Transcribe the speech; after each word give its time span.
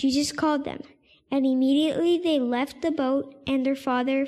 Jesus 0.00 0.32
called 0.32 0.64
them, 0.64 0.80
and 1.30 1.44
immediately 1.44 2.16
they 2.16 2.40
left 2.40 2.80
the 2.80 2.90
boat 2.90 3.34
and 3.46 3.66
their 3.66 3.76
father 3.76 4.26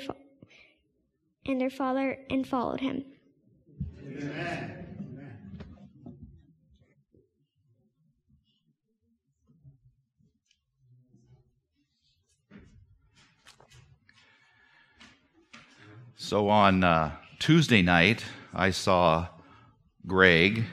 and 1.47 1.59
their 1.59 1.71
father 1.71 2.19
and 2.29 2.47
followed 2.47 2.79
him. 2.79 3.03
Amen. 4.05 4.85
So 16.15 16.49
on 16.49 16.83
uh, 16.83 17.15
Tuesday 17.39 17.81
night, 17.81 18.23
I 18.53 18.69
saw 18.69 19.27
Greg 20.05 20.65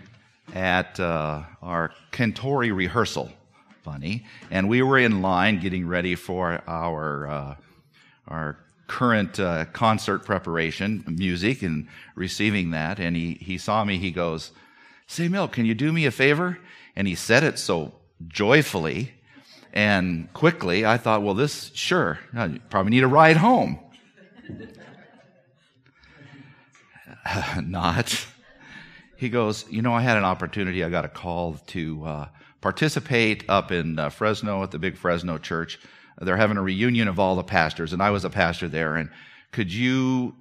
at 0.54 1.00
uh, 1.00 1.44
our 1.62 1.92
Cantori 2.12 2.76
rehearsal, 2.76 3.32
funny, 3.82 4.24
and 4.50 4.68
we 4.68 4.82
were 4.82 4.98
in 4.98 5.22
line 5.22 5.60
getting 5.60 5.86
ready 5.86 6.14
for 6.14 6.62
our 6.66 7.28
uh, 7.28 7.54
our 8.28 8.58
current 8.86 9.38
uh, 9.38 9.64
concert 9.66 10.24
preparation, 10.24 11.04
music, 11.06 11.62
and 11.62 11.88
receiving 12.14 12.70
that. 12.72 12.98
And 12.98 13.16
he 13.16 13.34
he 13.40 13.58
saw 13.58 13.84
me. 13.84 13.98
He 13.98 14.10
goes, 14.10 14.52
"Say, 15.06 15.28
Mill, 15.28 15.48
can 15.48 15.64
you 15.66 15.74
do 15.74 15.92
me 15.92 16.06
a 16.06 16.10
favor?" 16.10 16.58
And 16.96 17.06
he 17.06 17.14
said 17.14 17.44
it 17.44 17.58
so 17.58 17.94
joyfully 18.28 19.14
and 19.72 20.32
quickly. 20.32 20.84
I 20.84 20.96
thought, 20.96 21.22
well, 21.22 21.34
this 21.34 21.70
sure, 21.74 22.18
I 22.34 22.58
probably 22.68 22.90
need 22.90 23.04
a 23.04 23.08
ride 23.08 23.36
home. 23.36 23.78
not. 27.62 28.26
He 29.16 29.28
goes, 29.28 29.66
You 29.70 29.82
know, 29.82 29.92
I 29.92 30.00
had 30.00 30.16
an 30.16 30.24
opportunity. 30.24 30.82
I 30.82 30.88
got 30.88 31.04
a 31.04 31.08
call 31.08 31.54
to 31.68 32.04
uh, 32.04 32.28
participate 32.60 33.44
up 33.48 33.72
in 33.72 33.98
uh, 33.98 34.10
Fresno 34.10 34.62
at 34.62 34.70
the 34.70 34.78
big 34.78 34.96
Fresno 34.96 35.38
church. 35.38 35.78
They're 36.18 36.36
having 36.36 36.58
a 36.58 36.62
reunion 36.62 37.08
of 37.08 37.18
all 37.18 37.36
the 37.36 37.42
pastors, 37.42 37.92
and 37.92 38.02
I 38.02 38.10
was 38.10 38.24
a 38.24 38.30
pastor 38.30 38.68
there. 38.68 38.96
And 38.96 39.10
could 39.52 39.72
you 39.72 40.34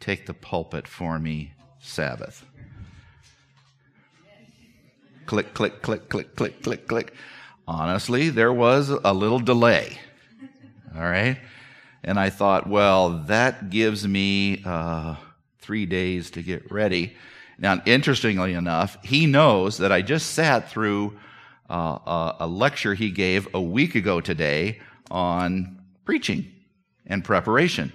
take 0.00 0.26
the 0.26 0.34
pulpit 0.34 0.88
for 0.88 1.18
me 1.18 1.52
Sabbath? 1.80 2.44
Click, 5.26 5.54
click, 5.54 5.82
click, 5.82 6.08
click, 6.08 6.36
click, 6.36 6.62
click, 6.62 6.86
click. 6.86 7.12
Honestly, 7.68 8.30
there 8.30 8.52
was 8.52 8.90
a 8.90 9.12
little 9.12 9.40
delay. 9.40 9.98
All 10.94 11.02
right. 11.02 11.38
And 12.04 12.18
I 12.18 12.30
thought, 12.30 12.68
well, 12.68 13.24
that 13.26 13.68
gives 13.68 14.06
me 14.06 14.62
uh, 14.64 15.16
three 15.58 15.84
days 15.84 16.30
to 16.30 16.42
get 16.42 16.70
ready. 16.70 17.16
Now, 17.58 17.80
interestingly 17.86 18.52
enough, 18.52 18.98
he 19.02 19.26
knows 19.26 19.78
that 19.78 19.92
I 19.92 20.02
just 20.02 20.32
sat 20.32 20.70
through 20.70 21.18
uh, 21.70 22.32
a 22.38 22.46
lecture 22.46 22.94
he 22.94 23.10
gave 23.10 23.48
a 23.54 23.60
week 23.60 23.94
ago 23.94 24.20
today 24.20 24.80
on 25.10 25.80
preaching 26.04 26.52
and 27.06 27.24
preparation. 27.24 27.92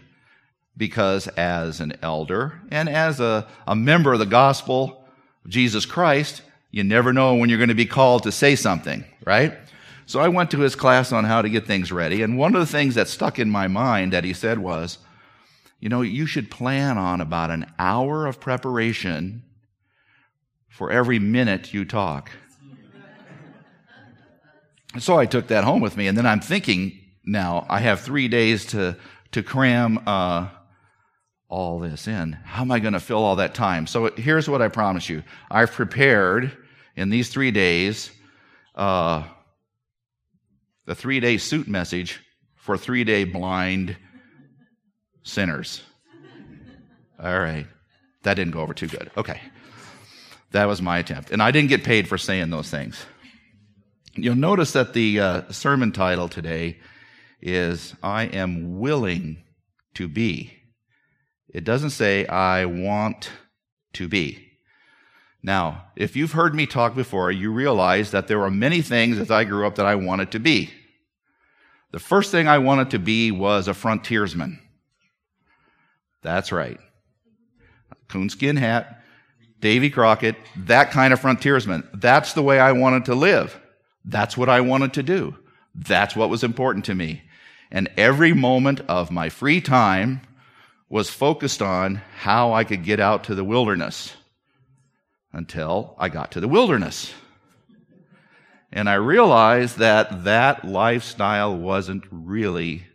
Because 0.77 1.27
as 1.27 1.79
an 1.79 1.93
elder 2.01 2.61
and 2.71 2.89
as 2.89 3.19
a, 3.19 3.47
a 3.67 3.75
member 3.75 4.13
of 4.13 4.19
the 4.19 4.25
gospel 4.25 5.05
of 5.45 5.51
Jesus 5.51 5.85
Christ, 5.85 6.41
you 6.71 6.83
never 6.83 7.13
know 7.13 7.35
when 7.35 7.49
you're 7.49 7.59
going 7.59 7.67
to 7.67 7.75
be 7.75 7.85
called 7.85 8.23
to 8.23 8.31
say 8.31 8.55
something, 8.55 9.03
right? 9.25 9.57
So 10.05 10.19
I 10.19 10.29
went 10.29 10.51
to 10.51 10.59
his 10.59 10.75
class 10.75 11.11
on 11.11 11.25
how 11.25 11.41
to 11.41 11.49
get 11.49 11.67
things 11.67 11.91
ready. 11.91 12.23
And 12.23 12.37
one 12.37 12.55
of 12.55 12.61
the 12.61 12.71
things 12.71 12.95
that 12.95 13.07
stuck 13.07 13.37
in 13.37 13.49
my 13.49 13.67
mind 13.67 14.13
that 14.13 14.23
he 14.23 14.33
said 14.33 14.59
was, 14.59 14.97
you 15.79 15.89
know, 15.89 16.01
you 16.01 16.25
should 16.25 16.49
plan 16.49 16.97
on 16.97 17.21
about 17.21 17.51
an 17.51 17.71
hour 17.77 18.25
of 18.25 18.39
preparation 18.39 19.43
for 20.71 20.91
every 20.91 21.19
minute 21.19 21.73
you 21.73 21.85
talk. 21.85 22.31
so 24.97 25.17
I 25.17 25.25
took 25.25 25.47
that 25.47 25.63
home 25.63 25.81
with 25.81 25.95
me. 25.95 26.07
And 26.07 26.17
then 26.17 26.25
I'm 26.25 26.41
thinking 26.41 26.97
now, 27.23 27.65
I 27.69 27.79
have 27.79 28.01
three 28.01 28.27
days 28.27 28.65
to, 28.67 28.97
to 29.31 29.43
cram 29.43 29.99
uh, 30.07 30.49
all 31.49 31.79
this 31.79 32.07
in. 32.07 32.33
How 32.33 32.61
am 32.61 32.71
I 32.71 32.79
going 32.79 32.93
to 32.93 32.99
fill 32.99 33.23
all 33.23 33.35
that 33.35 33.53
time? 33.53 33.85
So 33.85 34.11
here's 34.15 34.49
what 34.49 34.61
I 34.61 34.69
promise 34.69 35.07
you 35.07 35.23
I've 35.49 35.71
prepared 35.71 36.57
in 36.95 37.09
these 37.09 37.29
three 37.29 37.51
days. 37.51 38.11
Uh, 38.73 39.23
the 40.85 40.95
three 40.95 41.19
day 41.19 41.37
suit 41.37 41.67
message 41.67 42.19
for 42.55 42.77
three 42.77 43.03
day 43.03 43.23
blind 43.23 43.95
sinners. 45.23 45.83
All 47.21 47.39
right. 47.39 47.67
That 48.23 48.33
didn't 48.33 48.53
go 48.53 48.61
over 48.61 48.73
too 48.73 48.87
good. 48.87 49.11
Okay. 49.15 49.39
That 50.51 50.67
was 50.67 50.81
my 50.81 50.99
attempt. 50.99 51.31
And 51.31 51.41
I 51.41 51.51
didn't 51.51 51.69
get 51.69 51.83
paid 51.83 52.07
for 52.07 52.17
saying 52.17 52.49
those 52.49 52.69
things. 52.69 53.05
You'll 54.15 54.35
notice 54.35 54.73
that 54.73 54.93
the 54.93 55.19
uh, 55.19 55.51
sermon 55.51 55.91
title 55.91 56.27
today 56.27 56.79
is 57.41 57.95
I 58.03 58.23
am 58.23 58.79
willing 58.79 59.43
to 59.93 60.07
be. 60.07 60.53
It 61.47 61.63
doesn't 61.63 61.91
say 61.91 62.25
I 62.27 62.65
want 62.65 63.29
to 63.93 64.07
be. 64.07 64.47
Now, 65.43 65.85
if 65.95 66.15
you've 66.15 66.33
heard 66.33 66.53
me 66.53 66.67
talk 66.67 66.95
before, 66.95 67.31
you 67.31 67.51
realize 67.51 68.11
that 68.11 68.27
there 68.27 68.39
were 68.39 68.51
many 68.51 68.81
things 68.81 69.17
as 69.17 69.31
I 69.31 69.43
grew 69.43 69.65
up 69.65 69.75
that 69.75 69.85
I 69.85 69.95
wanted 69.95 70.31
to 70.31 70.39
be. 70.39 70.69
The 71.91 71.99
first 71.99 72.31
thing 72.31 72.47
I 72.47 72.59
wanted 72.59 72.91
to 72.91 72.99
be 72.99 73.31
was 73.31 73.67
a 73.67 73.73
frontiersman. 73.73 74.59
That's 76.21 76.51
right. 76.51 76.79
Coonskin 78.07 78.57
hat, 78.57 79.00
Davy 79.61 79.89
Crockett, 79.89 80.35
that 80.57 80.91
kind 80.91 81.13
of 81.13 81.19
frontiersman. 81.19 81.87
That's 81.93 82.33
the 82.33 82.43
way 82.43 82.59
I 82.59 82.73
wanted 82.73 83.05
to 83.05 83.15
live. 83.15 83.59
That's 84.03 84.35
what 84.35 84.49
I 84.49 84.61
wanted 84.61 84.93
to 84.95 85.03
do. 85.03 85.35
That's 85.75 86.15
what 86.15 86.29
was 86.29 86.43
important 86.43 86.85
to 86.85 86.95
me. 86.95 87.21
And 87.71 87.89
every 87.95 88.33
moment 88.33 88.81
of 88.89 89.11
my 89.11 89.29
free 89.29 89.61
time 89.61 90.21
was 90.89 91.09
focused 91.09 91.61
on 91.61 92.01
how 92.17 92.53
I 92.53 92.65
could 92.65 92.83
get 92.83 92.99
out 92.99 93.23
to 93.25 93.35
the 93.35 93.45
wilderness 93.45 94.13
until 95.31 95.95
I 95.97 96.09
got 96.09 96.31
to 96.31 96.41
the 96.41 96.47
wilderness. 96.47 97.13
And 98.73 98.89
I 98.89 98.95
realized 98.95 99.77
that 99.77 100.25
that 100.25 100.65
lifestyle 100.65 101.55
wasn't 101.55 102.03
really 102.09 102.85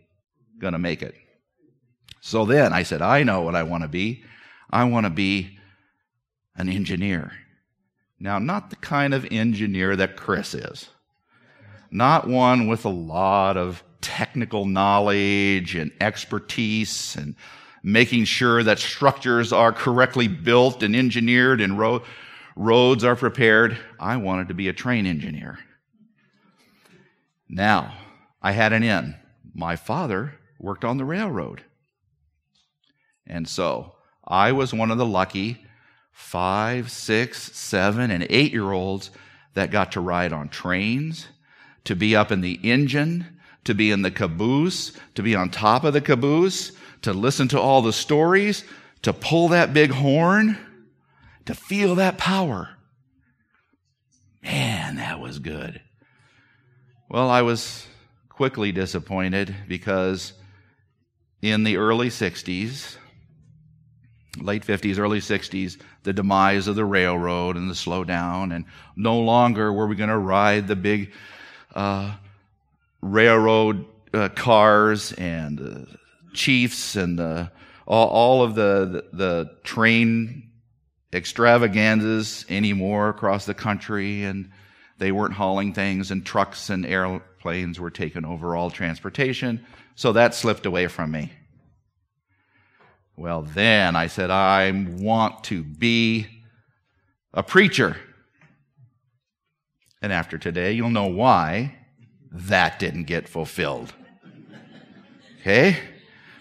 going 0.58 0.72
to 0.72 0.78
make 0.78 1.02
it. 1.02 1.14
So 2.20 2.44
then 2.44 2.72
I 2.72 2.82
said, 2.82 3.02
I 3.02 3.22
know 3.22 3.42
what 3.42 3.54
I 3.54 3.62
want 3.62 3.84
to 3.84 3.88
be. 3.88 4.24
I 4.70 4.84
want 4.84 5.06
to 5.06 5.10
be 5.10 5.55
an 6.56 6.68
engineer. 6.68 7.32
Now, 8.18 8.38
not 8.38 8.70
the 8.70 8.76
kind 8.76 9.12
of 9.12 9.26
engineer 9.30 9.94
that 9.96 10.16
Chris 10.16 10.54
is. 10.54 10.88
Not 11.90 12.26
one 12.26 12.66
with 12.66 12.84
a 12.84 12.90
lot 12.90 13.56
of 13.56 13.82
technical 14.00 14.64
knowledge 14.64 15.74
and 15.74 15.92
expertise 16.00 17.16
and 17.16 17.34
making 17.82 18.24
sure 18.24 18.62
that 18.62 18.78
structures 18.78 19.52
are 19.52 19.72
correctly 19.72 20.28
built 20.28 20.82
and 20.82 20.96
engineered 20.96 21.60
and 21.60 21.78
ro- 21.78 22.02
roads 22.56 23.04
are 23.04 23.16
prepared. 23.16 23.78
I 24.00 24.16
wanted 24.16 24.48
to 24.48 24.54
be 24.54 24.68
a 24.68 24.72
train 24.72 25.06
engineer. 25.06 25.58
Now, 27.48 27.96
I 28.42 28.52
had 28.52 28.72
an 28.72 28.82
in. 28.82 29.14
My 29.54 29.76
father 29.76 30.34
worked 30.58 30.84
on 30.84 30.96
the 30.96 31.04
railroad. 31.04 31.62
And 33.26 33.48
so 33.48 33.94
I 34.26 34.52
was 34.52 34.72
one 34.72 34.90
of 34.90 34.98
the 34.98 35.06
lucky 35.06 35.64
five, 36.16 36.90
six, 36.90 37.52
seven, 37.52 38.10
and 38.10 38.26
eight 38.30 38.50
year 38.50 38.72
olds 38.72 39.10
that 39.52 39.70
got 39.70 39.92
to 39.92 40.00
ride 40.00 40.32
on 40.32 40.48
trains, 40.48 41.28
to 41.84 41.94
be 41.94 42.16
up 42.16 42.32
in 42.32 42.40
the 42.40 42.58
engine, 42.62 43.26
to 43.64 43.74
be 43.74 43.90
in 43.90 44.02
the 44.02 44.10
caboose, 44.10 44.92
to 45.14 45.22
be 45.22 45.36
on 45.36 45.50
top 45.50 45.84
of 45.84 45.92
the 45.92 46.00
caboose, 46.00 46.72
to 47.02 47.12
listen 47.12 47.48
to 47.48 47.60
all 47.60 47.82
the 47.82 47.92
stories, 47.92 48.64
to 49.02 49.12
pull 49.12 49.48
that 49.48 49.72
big 49.72 49.90
horn 49.90 50.58
to 51.44 51.54
feel 51.54 51.94
that 51.94 52.18
power. 52.18 52.70
Man, 54.42 54.96
that 54.96 55.20
was 55.20 55.38
good. 55.38 55.80
Well, 57.08 57.30
I 57.30 57.42
was 57.42 57.86
quickly 58.28 58.72
disappointed 58.72 59.54
because 59.68 60.32
in 61.40 61.64
the 61.64 61.76
early 61.76 62.08
60s, 62.08 62.96
late 64.40 64.66
50s, 64.66 64.98
early 64.98 65.20
60s, 65.20 65.80
the 66.06 66.12
demise 66.12 66.68
of 66.68 66.76
the 66.76 66.84
railroad 66.84 67.56
and 67.56 67.68
the 67.68 67.74
slowdown, 67.74 68.54
and 68.54 68.64
no 68.94 69.18
longer 69.18 69.72
were 69.72 69.88
we 69.88 69.96
going 69.96 70.08
to 70.08 70.16
ride 70.16 70.68
the 70.68 70.76
big 70.76 71.12
uh, 71.74 72.14
railroad 73.02 73.84
uh, 74.14 74.28
cars 74.28 75.12
and 75.14 75.58
the 75.58 75.86
chiefs 76.32 76.94
and 76.94 77.18
the, 77.18 77.50
all, 77.86 78.06
all 78.08 78.42
of 78.44 78.54
the, 78.54 79.04
the, 79.12 79.16
the 79.16 79.50
train 79.64 80.48
extravaganzas 81.12 82.46
anymore 82.48 83.08
across 83.08 83.44
the 83.44 83.54
country, 83.54 84.22
and 84.22 84.48
they 84.98 85.10
weren't 85.10 85.34
hauling 85.34 85.74
things, 85.74 86.12
and 86.12 86.24
trucks 86.24 86.70
and 86.70 86.86
airplanes 86.86 87.80
were 87.80 87.90
taking 87.90 88.24
over 88.24 88.54
all 88.54 88.70
transportation. 88.70 89.66
So 89.96 90.12
that 90.12 90.36
slipped 90.36 90.66
away 90.66 90.86
from 90.86 91.10
me. 91.10 91.32
Well, 93.16 93.42
then 93.42 93.96
I 93.96 94.08
said, 94.08 94.30
I 94.30 94.70
want 94.72 95.44
to 95.44 95.64
be 95.64 96.26
a 97.32 97.42
preacher. 97.42 97.96
And 100.02 100.12
after 100.12 100.36
today, 100.36 100.72
you'll 100.72 100.90
know 100.90 101.06
why 101.06 101.76
That 102.30 102.78
didn't 102.78 103.04
get 103.04 103.28
fulfilled. 103.28 103.94
Okay? 105.40 105.78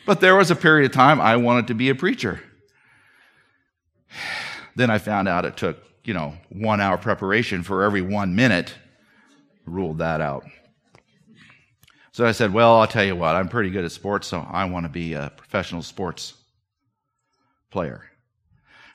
But 0.06 0.20
there 0.20 0.36
was 0.36 0.52
a 0.52 0.56
period 0.56 0.86
of 0.86 0.92
time 0.92 1.22
I 1.22 1.38
wanted 1.38 1.68
to 1.68 1.74
be 1.74 1.90
a 1.90 1.96
preacher. 1.96 2.42
Then 4.76 4.90
I 4.90 4.98
found 4.98 5.30
out 5.30 5.46
it 5.46 5.56
took, 5.56 5.78
you 6.04 6.14
know, 6.14 6.34
one 6.50 6.82
hour 6.82 6.98
preparation 6.98 7.64
for 7.64 7.84
every 7.84 8.02
one 8.02 8.36
minute. 8.36 8.74
Ruled 9.66 10.00
that 10.00 10.20
out. 10.20 10.44
So 12.12 12.26
I 12.26 12.34
said, 12.34 12.54
well, 12.54 12.76
I'll 12.76 12.88
tell 12.88 13.06
you 13.06 13.16
what, 13.16 13.36
I'm 13.36 13.48
pretty 13.48 13.70
good 13.70 13.86
at 13.86 13.92
sports, 13.92 14.28
so 14.28 14.46
I 14.50 14.66
want 14.66 14.86
to 14.86 14.90
be 14.90 15.14
a 15.14 15.32
professional 15.38 15.82
sports 15.82 16.34
player. 17.76 18.10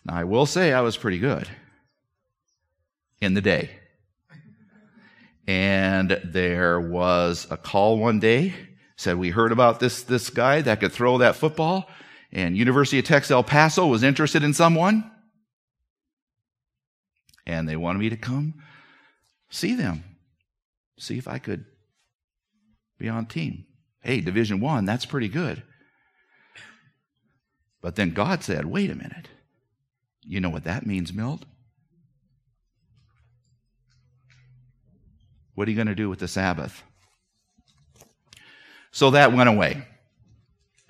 Now, 0.07 0.15
I 0.15 0.25
will 0.25 0.47
say 0.47 0.73
I 0.73 0.81
was 0.81 0.97
pretty 0.97 1.19
good 1.19 1.47
in 3.21 3.35
the 3.35 3.43
day. 3.43 3.69
And 5.47 6.19
there 6.25 6.81
was 6.81 7.47
a 7.51 7.59
call 7.59 7.99
one 7.99 8.21
day, 8.21 8.55
said 8.97 9.19
we 9.19 9.29
heard 9.29 9.53
about 9.53 9.81
this, 9.81 10.05
this 10.05 10.31
guy 10.31 10.63
that 10.63 10.81
could 10.81 10.93
throw 10.93 11.19
that 11.19 11.37
football, 11.37 11.91
and 12.33 12.57
University 12.57 12.99
of 12.99 13.05
Texas 13.05 13.31
El 13.31 13.45
Paso 13.45 13.87
was 13.87 14.03
interested 14.03 14.43
in 14.43 14.55
someone. 14.55 15.11
And 17.47 17.69
they 17.69 17.77
wanted 17.77 17.99
me 17.99 18.09
to 18.09 18.17
come 18.17 18.55
see 19.51 19.75
them, 19.75 20.05
see 20.99 21.19
if 21.19 21.29
I 21.29 21.37
could 21.37 21.67
be 22.99 23.11
on 23.11 23.27
team. 23.27 23.67
Hey, 24.01 24.23
Division 24.23 24.59
One, 24.59 24.87
that's 24.87 25.05
pretty 25.05 25.29
good. 25.29 25.63
But 27.81 27.97
then 27.97 28.11
God 28.11 28.43
said, 28.43 28.67
wait 28.67 28.91
a 28.91 28.95
minute. 28.95 29.29
You 30.23 30.41
know 30.41 30.51
what 30.51 30.65
that 30.65 30.87
means, 30.87 31.13
Milt? 31.13 31.45
What 35.55 35.67
are 35.67 35.71
you 35.71 35.77
going 35.77 35.87
to 35.89 35.95
do 35.95 36.09
with 36.09 36.19
the 36.19 36.29
Sabbath? 36.29 36.83
So 38.93 39.11
that 39.11 39.33
went 39.33 39.49
away. 39.49 39.87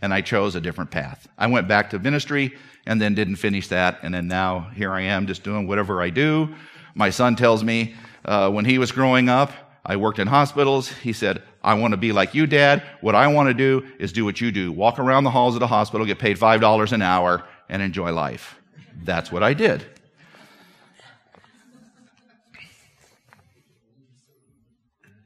And 0.03 0.15
I 0.15 0.21
chose 0.21 0.55
a 0.55 0.61
different 0.61 0.91
path. 0.91 1.29
I 1.37 1.47
went 1.47 1.69
back 1.69 1.91
to 1.91 1.99
ministry 1.99 2.57
and 2.87 3.01
then 3.01 3.15
didn't 3.15 3.37
finish 3.37 3.69
that. 3.69 3.99
And 4.03 4.15
then 4.15 4.29
now 4.29 4.71
here 4.75 4.93
I 4.93 5.03
am 5.03 5.27
just 5.27 5.43
doing 5.43 5.67
whatever 5.67 6.01
I 6.01 6.11
do. 6.11 6.55
My 6.95 7.11
son 7.11 7.37
tells 7.37 7.63
me 7.63 7.95
uh, 8.25 8.51
when 8.51 8.65
he 8.65 8.79
was 8.79 8.93
growing 8.93 9.29
up, 9.29 9.53
I 9.85 9.97
worked 9.97 10.19
in 10.19 10.29
hospitals. 10.29 10.89
He 10.89 11.13
said, 11.13 11.43
I 11.63 11.75
want 11.75 11.93
to 11.93 11.97
be 11.97 12.13
like 12.13 12.35
you, 12.35 12.47
Dad. 12.47 12.83
What 13.01 13.15
I 13.15 13.27
want 13.29 13.49
to 13.49 13.55
do 13.55 13.87
is 13.99 14.13
do 14.13 14.25
what 14.25 14.41
you 14.41 14.53
do 14.53 14.73
walk 14.73 14.99
around 14.99 15.25
the 15.25 15.31
halls 15.31 15.55
of 15.55 15.61
the 15.61 15.67
hospital, 15.67 16.07
get 16.07 16.19
paid 16.19 16.39
$5 16.39 16.93
an 16.93 17.03
hour, 17.03 17.45
and 17.69 17.83
enjoy 17.83 18.13
life. 18.13 18.59
That's 19.03 19.33
what 19.33 19.43
I 19.43 19.55
did. 19.55 19.85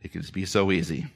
It 0.03 0.13
could 0.13 0.31
be 0.33 0.45
so 0.45 0.71
easy. 0.71 1.07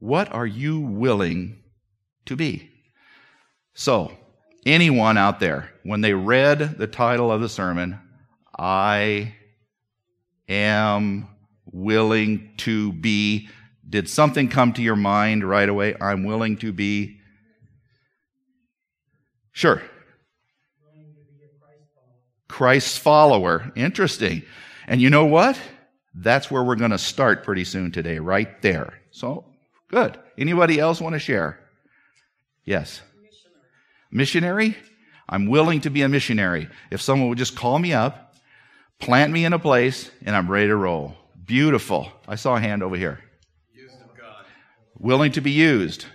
What 0.00 0.32
are 0.32 0.46
you 0.46 0.80
willing 0.80 1.62
to 2.26 2.34
be? 2.34 2.70
So, 3.74 4.10
anyone 4.66 5.16
out 5.16 5.38
there, 5.38 5.72
when 5.84 6.00
they 6.00 6.12
read 6.12 6.76
the 6.76 6.88
title 6.88 7.30
of 7.30 7.40
the 7.40 7.48
sermon, 7.48 8.00
I 8.58 9.34
am 10.48 11.28
willing 11.66 12.52
to 12.58 12.92
be, 12.92 13.48
did 13.88 14.08
something 14.08 14.48
come 14.48 14.72
to 14.74 14.82
your 14.82 14.96
mind 14.96 15.48
right 15.48 15.68
away? 15.68 15.94
I'm 16.00 16.24
willing 16.24 16.56
to 16.58 16.72
be. 16.72 17.18
Sure. 19.52 19.82
Christ's 22.48 22.98
follower. 22.98 23.72
Interesting. 23.76 24.42
And 24.86 25.00
you 25.00 25.08
know 25.08 25.24
what? 25.24 25.58
That's 26.14 26.50
where 26.50 26.62
we're 26.62 26.76
going 26.76 26.90
to 26.90 26.98
start 26.98 27.44
pretty 27.44 27.64
soon 27.64 27.90
today, 27.92 28.18
right 28.18 28.60
there. 28.60 29.00
So, 29.10 29.46
good. 29.88 30.18
Anybody 30.36 30.78
else 30.78 31.00
want 31.00 31.14
to 31.14 31.18
share? 31.18 31.58
Yes. 32.64 33.00
Missionary. 34.10 34.76
I'm 35.28 35.46
willing 35.46 35.80
to 35.80 35.90
be 35.90 36.02
a 36.02 36.08
missionary. 36.08 36.68
If 36.90 37.00
someone 37.00 37.30
would 37.30 37.38
just 37.38 37.56
call 37.56 37.78
me 37.78 37.94
up, 37.94 38.21
plant 39.02 39.32
me 39.32 39.44
in 39.44 39.52
a 39.52 39.58
place, 39.58 40.10
and 40.24 40.34
I'm 40.34 40.50
ready 40.50 40.68
to 40.68 40.76
roll. 40.76 41.16
Beautiful. 41.44 42.10
I 42.26 42.36
saw 42.36 42.56
a 42.56 42.60
hand 42.60 42.82
over 42.82 42.96
here. 42.96 43.20
Used 43.74 44.00
of 44.00 44.16
God. 44.16 44.46
Willing 44.98 45.32
to 45.32 45.40
be 45.40 45.50
used 45.50 46.06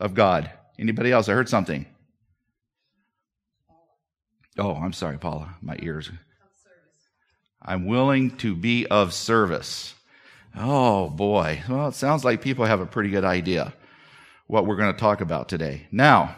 of 0.00 0.12
God. 0.14 0.50
Anybody 0.78 1.12
else? 1.12 1.28
I 1.28 1.32
heard 1.32 1.48
something. 1.48 1.86
Oh, 4.58 4.74
I'm 4.74 4.92
sorry, 4.92 5.16
Paula. 5.16 5.54
My 5.62 5.76
ears. 5.80 6.10
I'm 7.62 7.86
willing 7.86 8.36
to 8.38 8.56
be 8.56 8.86
of 8.88 9.14
service. 9.14 9.94
Oh 10.56 11.08
boy. 11.08 11.62
Well, 11.68 11.88
it 11.88 11.94
sounds 11.94 12.24
like 12.24 12.42
people 12.42 12.64
have 12.64 12.80
a 12.80 12.86
pretty 12.86 13.10
good 13.10 13.24
idea 13.24 13.72
what 14.48 14.66
we're 14.66 14.76
going 14.76 14.92
to 14.92 15.00
talk 15.00 15.20
about 15.20 15.48
today. 15.48 15.86
Now, 15.92 16.34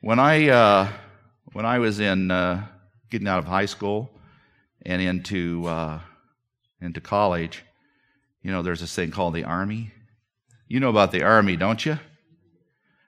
when 0.00 0.20
I 0.20 0.48
uh, 0.48 0.88
when 1.52 1.66
I 1.66 1.80
was 1.80 1.98
in 1.98 2.30
uh, 2.30 2.64
getting 3.12 3.28
out 3.28 3.38
of 3.38 3.44
high 3.44 3.66
school 3.66 4.10
and 4.84 5.00
into 5.00 5.64
uh, 5.66 6.00
into 6.80 7.00
college, 7.00 7.62
you 8.42 8.50
know, 8.50 8.62
there's 8.62 8.80
this 8.80 8.94
thing 8.94 9.12
called 9.12 9.34
the 9.34 9.44
army. 9.44 9.92
You 10.66 10.80
know 10.80 10.90
about 10.90 11.12
the 11.12 11.22
army, 11.22 11.56
don't 11.56 11.86
you? 11.86 12.00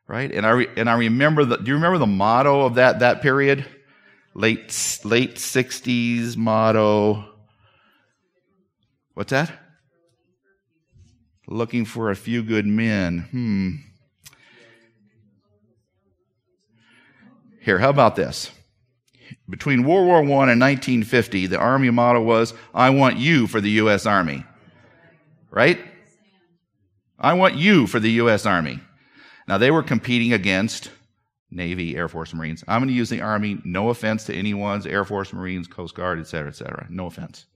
Right? 0.07 0.31
And 0.31 0.47
I 0.47 0.51
re- 0.51 0.71
and 0.77 0.89
I 0.89 0.97
remember 0.97 1.45
the. 1.45 1.57
Do 1.57 1.65
you 1.67 1.75
remember 1.75 1.99
the 1.99 2.07
motto 2.07 2.61
of 2.61 2.77
that 2.77 3.01
that 3.01 3.21
period? 3.21 3.67
late 4.35 5.01
late 5.05 5.37
60s 5.37 6.37
motto. 6.37 7.25
What's 9.15 9.31
that? 9.31 9.53
Looking 11.47 11.85
for 11.85 12.11
a 12.11 12.17
few 12.17 12.43
good 12.43 12.67
men. 12.67 13.29
Hmm. 13.31 13.71
Here, 17.61 17.79
how 17.79 17.91
about 17.91 18.17
this? 18.17 18.51
Between 19.49 19.85
World 19.85 20.07
War 20.07 20.17
I 20.17 20.53
and 20.53 20.61
1950, 20.61 21.47
the 21.49 21.59
Army 21.59 21.91
motto 21.91 22.23
was, 22.23 22.55
I 22.73 22.91
want 22.91 23.19
you 23.19 23.47
for 23.47 23.61
the 23.61 23.71
U.S. 23.73 24.07
Army. 24.07 24.45
Right? 25.51 25.79
I 27.19 27.35
want 27.35 27.55
you 27.55 27.87
for 27.87 28.01
the 28.01 28.13
U.S. 28.13 28.47
Army. 28.47 28.81
Now, 29.47 29.59
they 29.59 29.71
were 29.71 29.83
competing 29.83 30.33
against 30.33 30.91
Navy, 31.51 31.95
Air 31.97 32.09
Force, 32.09 32.33
Marines. 32.33 32.65
I'm 32.67 32.81
going 32.81 32.89
to 32.89 32.95
use 32.95 33.11
the 33.11 33.21
Army. 33.21 33.61
No 33.65 33.91
offense 33.91 34.25
to 34.25 34.35
anyone's 34.35 34.87
Air 34.87 35.05
Force, 35.05 35.33
Marines, 35.33 35.69
Coast 35.69 35.95
Guard, 35.95 36.19
et 36.19 36.27
cetera, 36.27 36.49
et 36.49 36.57
cetera. 36.57 36.87
No 36.89 37.07
offense. 37.07 37.47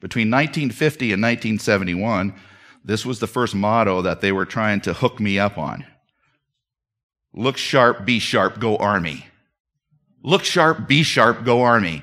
Between 0.00 0.30
1950 0.30 1.12
and 1.12 1.22
1971, 1.22 2.34
this 2.84 3.06
was 3.06 3.18
the 3.18 3.26
first 3.26 3.54
motto 3.54 4.02
that 4.02 4.20
they 4.20 4.32
were 4.32 4.44
trying 4.44 4.80
to 4.82 4.92
hook 4.92 5.18
me 5.20 5.38
up 5.38 5.56
on. 5.56 5.86
Look 7.36 7.58
sharp, 7.58 8.04
be 8.04 8.18
sharp, 8.18 8.58
go 8.58 8.76
Army. 8.78 9.26
Look 10.22 10.42
sharp, 10.42 10.88
be 10.88 11.02
sharp, 11.02 11.44
go 11.44 11.62
Army. 11.62 12.02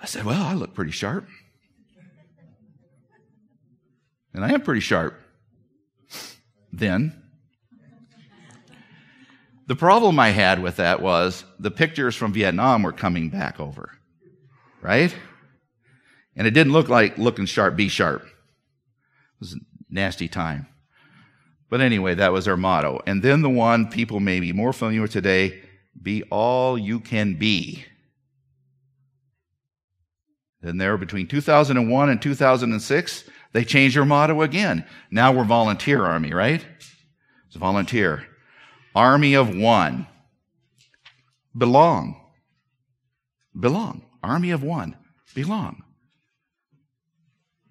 I 0.00 0.06
said, 0.06 0.24
Well, 0.24 0.42
I 0.42 0.52
look 0.52 0.74
pretty 0.74 0.92
sharp. 0.92 1.26
And 4.34 4.44
I 4.44 4.52
am 4.52 4.60
pretty 4.60 4.80
sharp 4.80 5.20
then. 6.72 7.22
The 9.66 9.76
problem 9.76 10.18
I 10.18 10.30
had 10.30 10.62
with 10.62 10.76
that 10.76 11.02
was 11.02 11.44
the 11.58 11.70
pictures 11.70 12.16
from 12.16 12.32
Vietnam 12.32 12.82
were 12.82 12.92
coming 12.92 13.28
back 13.28 13.60
over, 13.60 13.98
right? 14.80 15.14
And 16.36 16.46
it 16.46 16.52
didn't 16.52 16.72
look 16.72 16.88
like 16.88 17.18
looking 17.18 17.44
sharp, 17.44 17.76
be 17.76 17.88
sharp. 17.88 18.22
It 18.22 19.40
was 19.40 19.52
a 19.54 19.58
nasty 19.90 20.28
time. 20.28 20.68
But 21.70 21.80
anyway, 21.80 22.14
that 22.14 22.32
was 22.32 22.48
our 22.48 22.56
motto. 22.56 23.00
And 23.06 23.22
then 23.22 23.42
the 23.42 23.50
one 23.50 23.88
people 23.88 24.20
may 24.20 24.40
be 24.40 24.52
more 24.52 24.72
familiar 24.72 25.02
with 25.02 25.12
today 25.12 25.62
be 26.00 26.22
all 26.24 26.78
you 26.78 27.00
can 27.00 27.34
be. 27.34 27.84
Then 30.60 30.78
there, 30.78 30.96
between 30.96 31.26
2001 31.26 32.08
and 32.08 32.22
2006, 32.22 33.24
they 33.52 33.64
changed 33.64 33.96
their 33.96 34.04
motto 34.04 34.42
again. 34.42 34.86
Now 35.10 35.32
we're 35.32 35.44
volunteer 35.44 36.04
army, 36.04 36.32
right? 36.32 36.64
It's 37.46 37.56
volunteer. 37.56 38.26
Army 38.94 39.34
of 39.34 39.54
one. 39.54 40.06
Belong. 41.56 42.20
Belong. 43.58 44.04
Army 44.22 44.50
of 44.50 44.62
one. 44.62 44.96
Belong. 45.34 45.82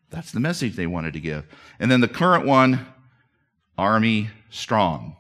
That's 0.10 0.32
the 0.32 0.39
message 0.39 0.75
they 0.75 0.88
wanted 0.88 1.13
to 1.13 1.20
give. 1.20 1.46
And 1.80 1.92
then 1.92 2.01
the 2.01 2.08
current 2.08 2.46
one, 2.46 2.88
Army 3.77 4.29
strong. 4.50 5.15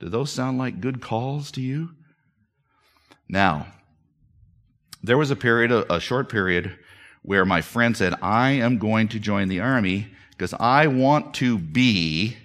Do 0.00 0.08
those 0.08 0.32
sound 0.32 0.58
like 0.58 0.80
good 0.80 1.00
calls 1.00 1.52
to 1.52 1.60
you? 1.60 1.90
Now, 3.28 3.66
there 5.02 5.18
was 5.18 5.30
a 5.30 5.36
period, 5.36 5.70
a, 5.70 6.00
short 6.00 6.28
period, 6.28 6.76
where 7.22 7.44
my 7.44 7.60
friend 7.60 7.96
said, 7.96 8.14
I 8.20 8.50
am 8.50 8.78
going 8.78 9.08
to 9.08 9.20
join 9.20 9.48
the 9.48 9.60
army 9.60 10.08
because 10.30 10.54
I 10.54 10.88
want 10.88 11.34
to 11.34 11.56
be 11.56 12.36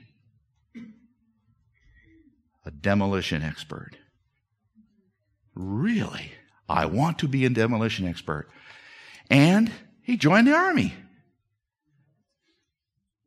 a 2.66 2.72
demolition 2.72 3.42
expert. 3.42 3.92
Really? 5.56 6.32
I 6.70 6.86
want 6.86 7.20
to 7.20 7.28
be 7.28 7.46
a 7.46 7.50
demolition 7.50 8.08
expert. 8.08 8.50
And 9.30 9.72
he 10.04 10.18
joined 10.18 10.48
the 10.48 10.54
army. 10.54 10.94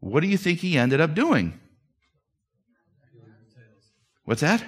What 0.00 0.20
do 0.20 0.26
you 0.26 0.36
think 0.36 0.60
he 0.60 0.78
ended 0.78 1.00
up 1.00 1.14
doing? 1.14 1.58
What's 4.24 4.40
that? 4.40 4.64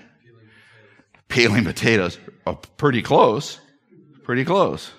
Peeling 1.28 1.64
potatoes. 1.64 2.18
Oh, 2.46 2.54
pretty 2.76 3.02
close. 3.02 3.58
Pretty 4.22 4.44
close. 4.44 4.92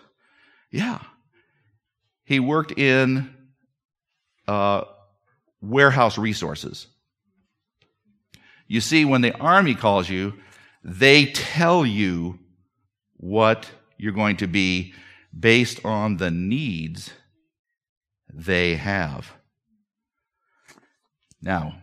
Yeah. 0.72 1.00
He 2.26 2.40
worked 2.40 2.72
in 2.78 3.34
uh, 4.48 4.84
warehouse 5.62 6.18
resources. 6.18 6.88
You 8.68 8.82
see, 8.82 9.06
when 9.06 9.22
the 9.22 9.38
army 9.38 9.76
calls 9.76 10.10
you, 10.10 10.34
they 10.84 11.28
tell 11.28 11.86
you 11.86 12.40
what 13.18 13.70
you're 13.98 14.14
going 14.14 14.38
to 14.38 14.48
be 14.48 14.94
based 15.38 15.86
on 15.86 16.18
the 16.18 16.32
needs 16.32 17.12
they 18.34 18.76
have. 18.76 19.34
Now, 21.44 21.76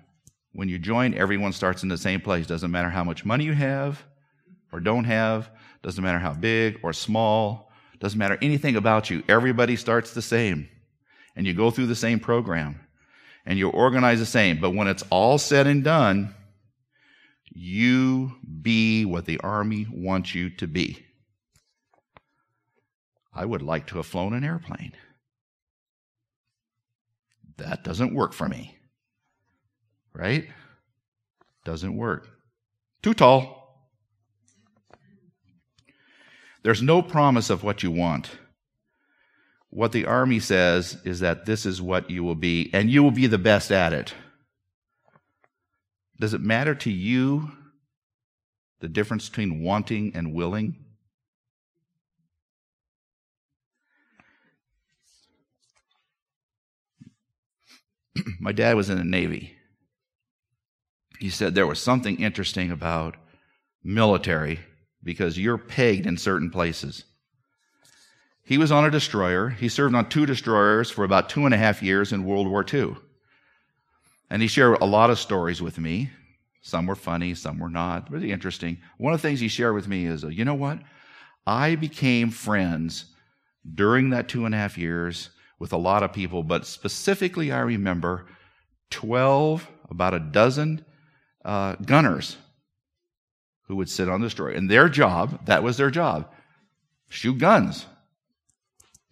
when 0.53 0.71
you 0.71 0.79
join, 0.79 1.13
everyone 1.13 1.53
starts 1.53 1.83
in 1.83 1.91
the 1.91 1.99
same 1.99 2.23
place. 2.23 2.47
Doesn't 2.47 2.71
matter 2.71 2.89
how 2.89 3.05
much 3.05 3.27
money 3.27 3.45
you 3.45 3.53
have 3.53 4.03
or 4.73 4.81
don't 4.81 5.05
have, 5.05 5.51
doesn't 5.83 6.03
matter 6.03 6.19
how 6.19 6.33
big 6.33 6.81
or 6.83 6.95
small, 6.95 7.71
doesn't 7.99 8.19
matter 8.19 8.39
anything 8.41 8.77
about 8.77 9.11
you. 9.11 9.23
Everybody 9.29 9.77
starts 9.77 10.15
the 10.15 10.23
same. 10.23 10.69
And 11.37 11.47
you 11.47 11.53
go 11.53 11.71
through 11.71 11.87
the 11.87 11.95
same 11.95 12.21
program. 12.21 12.81
And 13.45 13.59
you 13.59 13.69
organize 13.69 14.19
the 14.19 14.27
same. 14.27 14.61
But 14.61 14.71
when 14.71 14.89
it's 14.89 15.05
all 15.11 15.37
said 15.37 15.67
and 15.67 15.85
done, 15.85 16.35
you 17.53 18.33
be 18.63 19.05
what 19.05 19.27
the 19.27 19.41
army 19.41 19.87
wants 19.93 20.35
you 20.35 20.51
to 20.57 20.67
be. 20.67 21.05
I 23.35 23.45
would 23.45 23.63
like 23.63 23.89
to 23.89 23.97
have 23.97 24.07
flown 24.07 24.33
an 24.33 24.45
airplane. 24.45 24.93
That 27.59 27.85
doesn't 27.85 28.15
work 28.15 28.33
for 28.33 28.49
me. 28.49 28.80
Right? 30.13 30.49
Doesn't 31.65 31.97
work. 31.97 32.29
Too 33.03 33.15
tall. 33.15 33.61
There's 36.63 36.83
no 36.83 37.01
promise 37.01 37.49
of 37.49 37.63
what 37.63 37.83
you 37.83 37.91
want. 37.91 38.31
What 39.71 39.93
the 39.93 40.05
army 40.05 40.41
says 40.41 40.99
is 41.05 41.21
that 41.21 41.47
this 41.47 41.65
is 41.65 41.81
what 41.81 42.11
you 42.11 42.25
will 42.25 42.35
be, 42.35 42.71
and 42.73 42.91
you 42.91 43.03
will 43.03 43.13
be 43.13 43.27
the 43.27 43.39
best 43.39 43.71
at 43.71 43.93
it. 43.93 44.15
Does 46.19 46.35
it 46.35 46.41
matter 46.41 46.75
to 46.75 46.91
you 46.91 47.53
the 48.81 48.89
difference 48.89 49.29
between 49.29 49.63
wanting 49.63 50.13
and 50.15 50.35
willing? 50.35 50.85
My 58.41 58.53
dad 58.53 58.77
was 58.77 58.91
in 58.91 58.99
the 58.99 59.05
Navy. 59.05 59.57
He 61.21 61.29
said 61.29 61.55
there 61.55 61.67
was 61.67 61.79
something 61.79 62.19
interesting 62.19 62.71
about 62.71 63.17
military 63.85 64.61
because 65.05 65.39
you're 65.39 65.59
pegged 65.59 66.07
in 66.07 66.17
certain 66.17 66.51
places. 66.51 67.05
He 68.43 68.57
was 68.57 68.73
on 68.73 68.87
a 68.87 68.91
destroyer. 68.91 69.51
He 69.51 69.69
served 69.69 69.95
on 69.95 70.09
two 70.09 70.25
destroyers 70.25 70.91
for 70.91 71.05
about 71.05 71.29
two 71.29 71.45
and 71.45 71.53
a 71.53 71.59
half 71.59 71.83
years 71.83 72.13
in 72.13 72.25
World 72.25 72.49
War 72.49 72.65
II. 72.73 72.97
And 74.31 74.41
he 74.41 74.49
shared 74.49 74.79
a 74.81 74.87
lot 74.87 75.11
of 75.11 75.19
stories 75.19 75.61
with 75.61 75.79
me. 75.79 76.11
Some 76.63 76.87
were 76.87 76.97
funny, 76.97 77.35
some 77.35 77.59
were 77.59 77.69
not. 77.69 78.11
Really 78.11 78.33
interesting. 78.33 78.79
One 78.97 79.13
of 79.13 79.21
the 79.21 79.29
things 79.29 79.41
he 79.41 79.49
shared 79.49 79.75
with 79.75 79.89
me 79.89 80.07
is, 80.07 80.23
you 80.25 80.47
know 80.47 80.55
what? 80.55 80.79
I 81.47 81.75
became 81.75 82.31
friends 82.31 83.07
during 83.75 84.11
that 84.11 84.29
two 84.29 84.47
and 84.47 84.55
a 84.55 84.59
half 84.59 84.79
years 84.79 85.31
with 85.59 85.75
a 85.75 85.79
lot 85.79 86.03
of 86.03 86.15
people, 86.15 86.43
but 86.43 86.67
specifically, 86.67 87.53
I 87.53 87.61
remember 87.61 88.27
12, 88.91 89.69
about 89.91 90.15
a 90.15 90.21
dozen 90.21 90.85
uh, 91.45 91.77
gunners 91.77 92.37
who 93.63 93.77
would 93.77 93.89
sit 93.89 94.09
on 94.09 94.21
the 94.21 94.27
destroyer. 94.27 94.51
And 94.51 94.71
their 94.71 94.89
job, 94.89 95.47
that 95.47 95.63
was 95.63 95.77
their 95.77 95.91
job, 95.91 96.31
shoot 97.09 97.39
guns. 97.39 97.87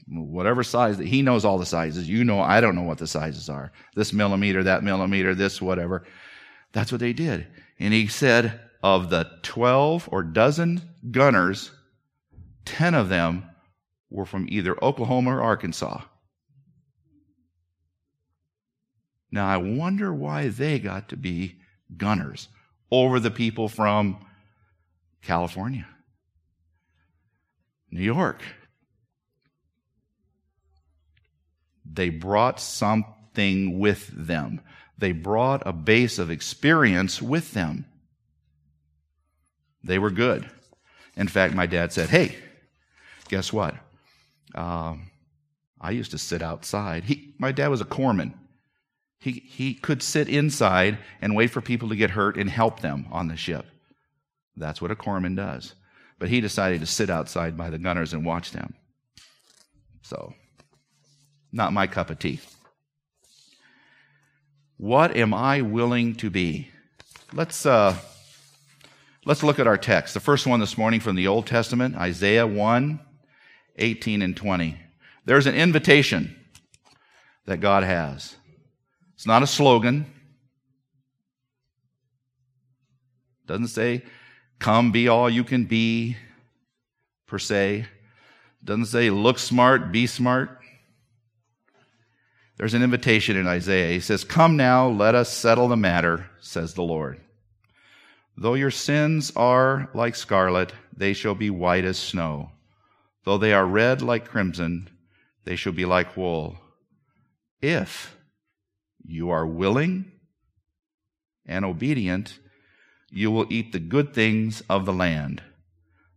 Whatever 0.06 0.62
size 0.62 0.96
that 0.98 1.06
he 1.06 1.20
knows 1.20 1.44
all 1.44 1.58
the 1.58 1.66
sizes. 1.66 2.08
You 2.08 2.24
know, 2.24 2.40
I 2.40 2.60
don't 2.60 2.74
know 2.74 2.82
what 2.82 2.98
the 2.98 3.06
sizes 3.06 3.48
are. 3.48 3.72
This 3.94 4.12
millimeter, 4.12 4.62
that 4.62 4.82
millimeter, 4.82 5.34
this, 5.34 5.60
whatever. 5.60 6.06
That's 6.72 6.90
what 6.90 7.00
they 7.00 7.12
did. 7.12 7.46
And 7.78 7.92
he 7.92 8.06
said, 8.06 8.58
of 8.82 9.10
the 9.10 9.30
12 9.42 10.08
or 10.12 10.22
dozen 10.22 10.82
gunners, 11.10 11.70
10 12.64 12.94
of 12.94 13.08
them 13.08 13.44
were 14.10 14.26
from 14.26 14.46
either 14.48 14.82
Oklahoma 14.82 15.36
or 15.36 15.42
Arkansas. 15.42 16.02
Now, 19.30 19.46
I 19.46 19.58
wonder 19.58 20.12
why 20.12 20.48
they 20.48 20.78
got 20.78 21.08
to 21.10 21.16
be 21.16 21.56
gunners 21.96 22.48
over 22.90 23.20
the 23.20 23.30
people 23.30 23.68
from 23.68 24.24
California, 25.22 25.86
New 27.90 28.02
York. 28.02 28.42
They 31.90 32.10
brought 32.10 32.60
something 32.60 33.78
with 33.78 34.08
them. 34.08 34.60
They 34.98 35.12
brought 35.12 35.66
a 35.66 35.72
base 35.72 36.18
of 36.18 36.30
experience 36.30 37.22
with 37.22 37.52
them. 37.52 37.86
They 39.82 39.98
were 39.98 40.10
good. 40.10 40.48
In 41.16 41.28
fact, 41.28 41.54
my 41.54 41.66
dad 41.66 41.92
said, 41.92 42.08
Hey, 42.10 42.36
guess 43.28 43.52
what? 43.52 43.74
Um, 44.54 45.10
I 45.80 45.92
used 45.92 46.10
to 46.10 46.18
sit 46.18 46.42
outside. 46.42 47.04
He, 47.04 47.34
my 47.38 47.52
dad 47.52 47.68
was 47.68 47.80
a 47.80 47.84
corpsman. 47.84 48.34
He, 49.20 49.32
he 49.32 49.74
could 49.74 50.02
sit 50.02 50.28
inside 50.28 50.98
and 51.20 51.34
wait 51.34 51.50
for 51.50 51.60
people 51.60 51.88
to 51.88 51.96
get 51.96 52.10
hurt 52.10 52.36
and 52.36 52.48
help 52.48 52.80
them 52.80 53.06
on 53.10 53.28
the 53.28 53.36
ship. 53.36 53.66
That's 54.56 54.80
what 54.80 54.90
a 54.90 54.96
corpsman 54.96 55.36
does. 55.36 55.74
But 56.18 56.28
he 56.28 56.40
decided 56.40 56.80
to 56.80 56.86
sit 56.86 57.10
outside 57.10 57.56
by 57.56 57.70
the 57.70 57.78
gunners 57.78 58.12
and 58.12 58.24
watch 58.24 58.52
them. 58.52 58.74
So, 60.02 60.34
not 61.52 61.72
my 61.72 61.86
cup 61.86 62.10
of 62.10 62.18
tea. 62.18 62.40
What 64.76 65.16
am 65.16 65.34
I 65.34 65.62
willing 65.62 66.14
to 66.16 66.30
be? 66.30 66.68
Let's 67.32 67.66
uh, 67.66 67.96
let's 69.24 69.42
look 69.42 69.58
at 69.58 69.66
our 69.66 69.76
text. 69.76 70.14
The 70.14 70.20
first 70.20 70.46
one 70.46 70.60
this 70.60 70.78
morning 70.78 71.00
from 71.00 71.16
the 71.16 71.26
Old 71.26 71.46
Testament, 71.46 71.96
Isaiah 71.96 72.46
1, 72.46 73.00
18 73.76 74.22
and 74.22 74.36
20. 74.36 74.78
There's 75.24 75.46
an 75.46 75.54
invitation 75.54 76.36
that 77.46 77.60
God 77.60 77.82
has. 77.82 78.36
It's 79.18 79.26
not 79.26 79.42
a 79.42 79.48
slogan. 79.48 80.06
Doesn't 83.46 83.66
say 83.66 84.04
come 84.60 84.92
be 84.92 85.08
all 85.08 85.28
you 85.28 85.42
can 85.42 85.64
be, 85.64 86.16
per 87.26 87.40
se. 87.40 87.86
Doesn't 88.62 88.86
say 88.86 89.10
look 89.10 89.40
smart, 89.40 89.90
be 89.90 90.06
smart. 90.06 90.60
There's 92.58 92.74
an 92.74 92.84
invitation 92.84 93.36
in 93.36 93.48
Isaiah. 93.48 93.92
He 93.92 93.98
says, 93.98 94.22
Come 94.22 94.56
now, 94.56 94.86
let 94.86 95.16
us 95.16 95.32
settle 95.32 95.66
the 95.66 95.76
matter, 95.76 96.30
says 96.38 96.74
the 96.74 96.82
Lord. 96.82 97.20
Though 98.36 98.54
your 98.54 98.70
sins 98.70 99.32
are 99.34 99.90
like 99.94 100.14
scarlet, 100.14 100.72
they 100.96 101.12
shall 101.12 101.34
be 101.34 101.50
white 101.50 101.84
as 101.84 101.98
snow. 101.98 102.52
Though 103.24 103.38
they 103.38 103.52
are 103.52 103.66
red 103.66 104.00
like 104.00 104.28
crimson, 104.28 104.88
they 105.42 105.56
shall 105.56 105.72
be 105.72 105.86
like 105.86 106.16
wool. 106.16 106.56
If 107.60 108.14
you 109.08 109.30
are 109.30 109.46
willing 109.46 110.12
and 111.46 111.64
obedient, 111.64 112.38
you 113.10 113.30
will 113.30 113.46
eat 113.50 113.72
the 113.72 113.78
good 113.78 114.12
things 114.12 114.62
of 114.68 114.84
the 114.84 114.92
land. 114.92 115.42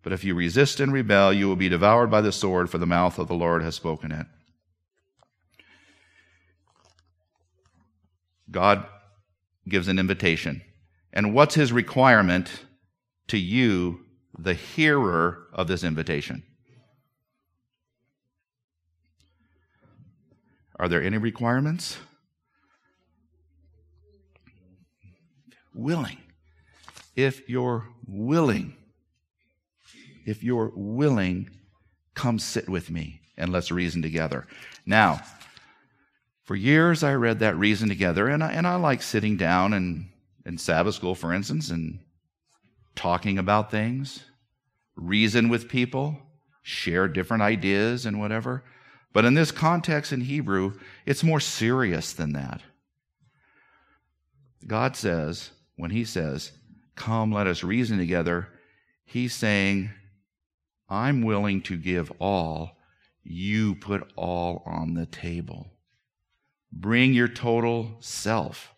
But 0.04 0.14
if 0.14 0.24
you 0.24 0.36
resist 0.36 0.80
and 0.80 0.92
rebel, 0.92 1.32
you 1.32 1.48
will 1.48 1.56
be 1.56 1.70
devoured 1.70 2.12
by 2.12 2.22
the 2.22 2.32
sword, 2.32 2.70
for 2.70 2.78
the 2.78 2.86
mouth 2.86 3.18
of 3.18 3.28
the 3.28 3.34
Lord 3.34 3.64
has 3.64 3.76
spoken 3.76 4.12
it. 4.12 4.28
God 8.50 8.86
gives 9.70 9.88
an 9.88 9.98
invitation. 9.98 10.62
And 11.14 11.34
what's 11.34 11.56
his 11.56 11.72
requirement 11.72 12.66
to 13.28 13.38
you, 13.38 14.02
the 14.38 14.54
hearer 14.54 15.48
of 15.54 15.68
this 15.68 15.84
invitation? 15.84 16.44
Are 20.78 20.90
there 20.90 21.02
any 21.02 21.20
requirements? 21.20 21.98
Willing 25.74 26.18
if 27.16 27.50
you're 27.50 27.88
willing, 28.08 28.75
if 30.25 30.44
you're 30.44 30.72
willing, 30.75 31.50
come 32.13 32.40
sit 32.40 32.70
with 32.70 32.90
me 32.90 33.22
and 33.38 33.51
let's 33.51 33.72
reason 33.72 34.01
together. 34.01 34.48
Now, 34.86 35.22
for 36.44 36.56
years 36.56 37.04
I 37.04 37.13
read 37.13 37.40
that 37.40 37.58
reason 37.58 37.90
together, 37.90 38.28
and 38.28 38.44
I, 38.44 38.51
and 38.51 38.68
I 38.68 38.75
like 38.75 39.01
sitting 39.01 39.38
down 39.38 39.74
and 39.74 40.08
in 40.46 40.58
Sabbath 40.58 40.96
school, 40.96 41.13
for 41.16 41.34
instance, 41.34 41.70
and 41.70 42.00
talking 42.96 43.38
about 43.38 43.72
things. 43.72 44.24
reason 44.96 45.50
with 45.50 45.70
people, 45.70 46.18
share 46.62 47.08
different 47.08 47.42
ideas 47.42 48.06
and 48.06 48.20
whatever. 48.20 48.63
But 49.13 49.25
in 49.25 49.34
this 49.34 49.51
context 49.51 50.12
in 50.12 50.22
Hebrew, 50.22 50.74
it's 51.06 51.24
more 51.24 51.40
serious 51.40 52.13
than 52.13 52.34
that. 52.34 52.62
God 54.68 54.96
says, 54.96 55.51
when 55.82 55.90
He 55.90 56.06
says, 56.06 56.52
Come, 56.96 57.32
let 57.32 57.48
us 57.48 57.64
reason 57.64 57.98
together, 57.98 58.48
He's 59.04 59.34
saying, 59.34 59.90
I'm 60.88 61.24
willing 61.24 61.64
to 61.64 61.76
give 61.76 62.12
all. 62.20 62.78
You 63.24 63.74
put 63.74 64.08
all 64.16 64.62
on 64.68 64.94
the 64.94 65.08
table. 65.08 65.72
Bring 66.72 67.14
your 67.14 67.28
total 67.28 67.98
self. 68.00 68.76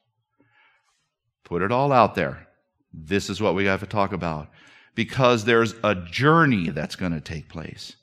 Put 1.44 1.62
it 1.62 1.74
all 1.74 1.92
out 1.92 2.16
there. 2.16 2.48
This 2.94 3.30
is 3.30 3.42
what 3.42 3.54
we 3.54 3.66
have 3.66 3.82
to 3.82 3.86
talk 3.86 4.14
about. 4.14 4.48
Because 4.96 5.44
there's 5.44 5.76
a 5.84 5.96
journey 5.96 6.70
that's 6.70 6.96
going 6.96 7.12
to 7.12 7.20
take 7.20 7.50
place. 7.50 7.98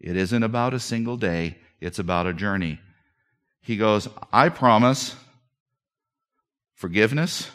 It 0.00 0.16
isn't 0.16 0.42
about 0.42 0.72
a 0.72 0.80
single 0.80 1.18
day, 1.18 1.58
it's 1.78 1.98
about 1.98 2.26
a 2.26 2.32
journey. 2.32 2.80
He 3.60 3.76
goes, 3.76 4.08
I 4.32 4.48
promise 4.48 5.14
forgiveness. 6.74 7.50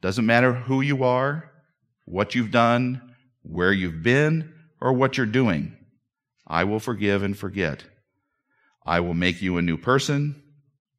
Doesn't 0.00 0.26
matter 0.26 0.52
who 0.52 0.80
you 0.80 1.04
are, 1.04 1.50
what 2.06 2.34
you've 2.34 2.50
done, 2.50 3.14
where 3.42 3.72
you've 3.72 4.02
been, 4.02 4.52
or 4.80 4.92
what 4.92 5.16
you're 5.16 5.26
doing. 5.26 5.76
I 6.46 6.64
will 6.64 6.80
forgive 6.80 7.22
and 7.22 7.36
forget. 7.36 7.84
I 8.84 9.00
will 9.00 9.14
make 9.14 9.42
you 9.42 9.58
a 9.58 9.62
new 9.62 9.76
person, 9.76 10.42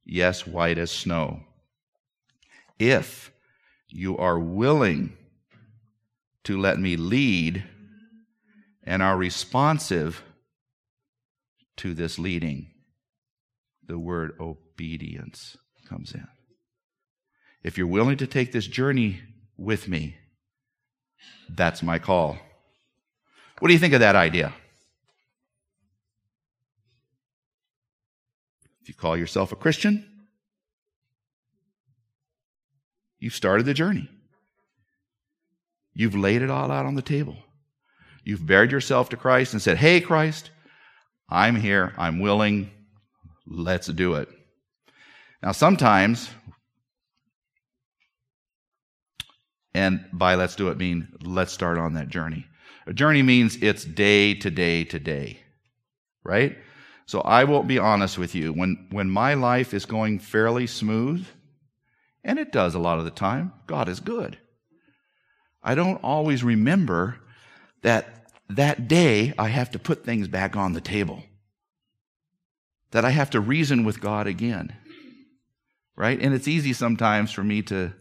yes, 0.05 0.45
white 0.45 0.77
as 0.77 0.91
snow. 0.91 1.41
If 2.79 3.31
you 3.89 4.17
are 4.17 4.39
willing 4.39 5.17
to 6.43 6.59
let 6.59 6.79
me 6.79 6.95
lead 6.95 7.63
and 8.83 9.03
are 9.03 9.17
responsive 9.17 10.23
to 11.77 11.93
this 11.93 12.17
leading, 12.17 12.67
the 13.85 13.99
word 13.99 14.33
obedience 14.39 15.57
comes 15.87 16.13
in. 16.13 16.27
If 17.63 17.77
you're 17.77 17.87
willing 17.87 18.17
to 18.17 18.27
take 18.27 18.51
this 18.51 18.67
journey 18.67 19.21
with 19.57 19.87
me, 19.87 20.17
that's 21.49 21.83
my 21.83 21.99
call. 21.99 22.37
What 23.59 23.67
do 23.67 23.73
you 23.73 23.79
think 23.79 23.93
of 23.93 23.99
that 23.99 24.15
idea? 24.15 24.53
If 28.81 28.87
you 28.89 28.95
call 28.95 29.15
yourself 29.15 29.51
a 29.51 29.55
Christian, 29.55 30.05
you've 33.19 33.35
started 33.35 33.65
the 33.67 33.73
journey. 33.75 34.09
You've 35.93 36.15
laid 36.15 36.41
it 36.41 36.49
all 36.49 36.71
out 36.71 36.85
on 36.85 36.95
the 36.95 37.01
table. 37.01 37.37
You've 38.23 38.45
bared 38.45 38.71
yourself 38.71 39.09
to 39.09 39.17
Christ 39.17 39.53
and 39.53 39.61
said, 39.61 39.77
Hey, 39.77 40.01
Christ, 40.01 40.49
I'm 41.29 41.55
here. 41.55 41.93
I'm 41.97 42.19
willing. 42.19 42.71
Let's 43.45 43.87
do 43.87 44.15
it. 44.15 44.29
Now, 45.43 45.51
sometimes, 45.51 46.29
and 49.73 50.05
by 50.11 50.35
let's 50.35 50.55
do 50.55 50.69
it 50.69 50.77
mean 50.77 51.07
let's 51.23 51.51
start 51.51 51.77
on 51.77 51.93
that 51.93 52.09
journey. 52.09 52.45
A 52.87 52.93
journey 52.93 53.21
means 53.21 53.57
it's 53.57 53.85
day 53.85 54.33
to 54.35 54.49
day 54.49 54.83
to 54.85 54.99
day, 54.99 55.39
right? 56.23 56.57
So 57.05 57.21
I 57.21 57.43
won't 57.43 57.67
be 57.67 57.77
honest 57.77 58.17
with 58.17 58.35
you. 58.35 58.53
When, 58.53 58.87
when 58.89 59.09
my 59.09 59.33
life 59.33 59.73
is 59.73 59.85
going 59.85 60.19
fairly 60.19 60.65
smooth, 60.65 61.25
and 62.23 62.39
it 62.39 62.51
does 62.51 62.75
a 62.75 62.79
lot 62.79 62.99
of 62.99 63.05
the 63.05 63.11
time, 63.11 63.51
God 63.67 63.89
is 63.89 63.99
good. 63.99 64.37
I 65.63 65.75
don't 65.75 66.03
always 66.03 66.43
remember 66.43 67.17
that 67.81 68.29
that 68.49 68.87
day 68.87 69.33
I 69.37 69.49
have 69.49 69.71
to 69.71 69.79
put 69.79 70.03
things 70.05 70.27
back 70.27 70.55
on 70.55 70.73
the 70.73 70.81
table. 70.81 71.23
That 72.91 73.05
I 73.05 73.09
have 73.09 73.29
to 73.31 73.39
reason 73.39 73.83
with 73.83 74.01
God 74.01 74.27
again. 74.27 74.75
Right? 75.95 76.19
And 76.19 76.33
it's 76.33 76.47
easy 76.47 76.73
sometimes 76.73 77.31
for 77.31 77.43
me 77.43 77.61
to 77.63 77.93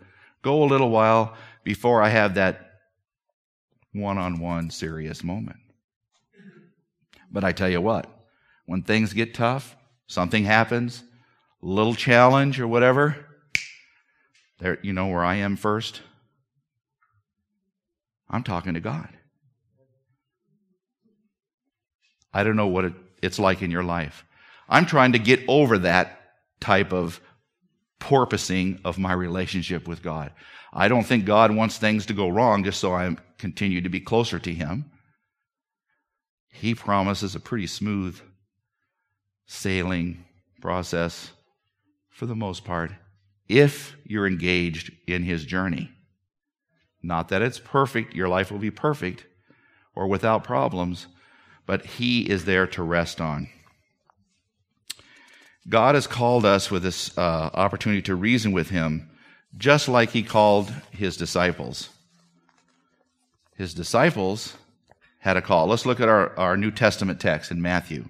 go 0.43 0.63
a 0.63 0.67
little 0.67 0.91
while 0.91 1.37
before 1.65 2.03
I 2.03 2.09
have 2.09 2.35
that 2.35 2.71
one 3.93 4.19
on 4.19 4.41
one 4.41 4.71
serious 4.71 5.25
moment. 5.25 5.59
But 7.31 7.45
I 7.45 7.53
tell 7.53 7.69
you 7.69 7.81
what, 7.81 8.07
when 8.67 8.83
things 8.83 9.13
get 9.13 9.35
tough, 9.35 9.77
something 10.07 10.45
happens, 10.45 11.03
little 11.63 11.95
challenge 11.95 12.61
or 12.61 12.67
whatever, 12.67 13.17
there, 14.59 14.79
you 14.83 14.93
know 14.93 15.07
where 15.07 15.25
I 15.25 15.37
am 15.37 15.57
first? 15.57 16.03
I'm 18.29 18.43
talking 18.43 18.75
to 18.75 18.81
God. 18.81 19.09
I 22.33 22.45
don't 22.45 22.57
know 22.57 22.69
what 22.69 22.85
it, 22.85 22.93
it's 23.23 23.39
like 23.39 23.63
in 23.63 23.71
your 23.71 23.83
life. 23.83 24.25
I'm 24.69 24.87
trying 24.87 25.13
to 25.13 25.19
get 25.19 25.41
over 25.49 25.79
that 25.79 26.21
type 26.61 26.93
of 26.93 27.21
porpoising 27.99 28.81
of 28.85 28.99
my 28.99 29.13
relationship 29.13 29.89
with 29.89 30.03
God. 30.03 30.33
I 30.73 30.89
don't 30.89 31.05
think 31.05 31.25
God 31.25 31.55
wants 31.55 31.79
things 31.79 32.07
to 32.07 32.13
go 32.13 32.29
wrong 32.29 32.65
just 32.65 32.81
so 32.81 32.95
I 32.95 33.17
continue 33.39 33.81
to 33.81 33.89
be 33.89 34.01
closer 34.01 34.39
to 34.39 34.55
Him. 34.55 34.91
He 36.53 36.75
promises 36.75 37.35
a 37.35 37.41
pretty 37.41 37.67
smooth 37.67 38.21
sailing 39.47 40.25
process 40.61 41.31
for 42.11 42.27
the 42.27 42.37
most 42.37 42.65
part 42.65 42.93
if 43.49 43.97
you're 44.05 44.27
engaged 44.27 44.93
in 45.09 45.25
His 45.25 45.45
journey. 45.45 45.91
Not 47.03 47.29
that 47.29 47.43
it's 47.43 47.59
perfect, 47.59 48.15
your 48.15 48.29
life 48.29 48.53
will 48.53 48.59
be 48.59 48.71
perfect 48.71 49.27
or 49.95 50.07
without 50.07 50.45
problems, 50.45 51.07
but 51.67 51.85
He 51.85 52.31
is 52.31 52.45
there 52.45 52.67
to 52.69 52.83
rest 52.83 53.21
on. 53.21 53.49
God 55.69 55.95
has 55.95 56.07
called 56.07 56.45
us 56.45 56.71
with 56.71 56.83
this 56.83 57.17
uh, 57.19 57.51
opportunity 57.55 58.03
to 58.03 58.15
reason 58.15 58.53
with 58.53 58.71
Him, 58.71 59.10
just 59.57 59.89
like 59.89 60.11
He 60.11 60.23
called 60.23 60.73
His 60.91 61.17
disciples. 61.17 61.89
His 63.57 63.75
disciples 63.75 64.57
had 65.19 65.37
a 65.37 65.43
call. 65.43 65.67
Let's 65.67 65.87
look 65.87 66.01
at 66.01 66.09
our, 66.09 66.37
our 66.39 66.57
New 66.57 66.71
Testament 66.71 67.21
text 67.21 67.51
in 67.51 67.61
Matthew. 67.61 68.07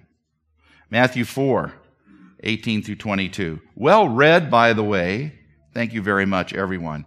Matthew 0.89 1.25
4, 1.25 1.73
18 2.43 2.83
through 2.83 2.95
22. 2.95 3.59
Well 3.75 4.07
read, 4.07 4.49
by 4.49 4.73
the 4.73 4.83
way. 4.83 5.33
Thank 5.73 5.93
you 5.93 6.01
very 6.01 6.25
much, 6.25 6.53
everyone. 6.53 7.05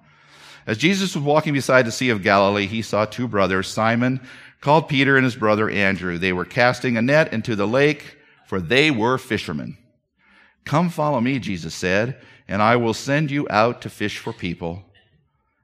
As 0.67 0.79
Jesus 0.79 1.15
was 1.15 1.25
walking 1.25 1.53
beside 1.53 1.87
the 1.87 1.93
Sea 1.93 2.11
of 2.11 2.23
Galilee, 2.23 2.67
he 2.67 2.81
saw 2.83 3.05
two 3.05 3.29
brothers, 3.29 3.69
Simon, 3.69 4.21
called 4.61 4.89
Peter, 4.89 5.17
and 5.17 5.25
his 5.25 5.37
brother 5.37 5.69
Andrew. 5.69 6.17
They 6.17 6.33
were 6.33 6.47
casting 6.47 6.97
a 6.97 7.03
net 7.03 7.33
into 7.33 7.55
the 7.55 7.67
lake, 7.67 8.17
for 8.47 8.61
they 8.61 8.91
were 8.91 9.19
fishermen. 9.19 9.77
Come 10.65 10.89
follow 10.89 11.21
me, 11.21 11.39
Jesus 11.39 11.75
said, 11.75 12.19
and 12.49 12.63
I 12.63 12.77
will 12.77 12.95
send 12.95 13.31
you 13.31 13.47
out 13.51 13.83
to 13.83 13.91
fish 13.91 14.19
for 14.19 14.33
people. 14.33 14.83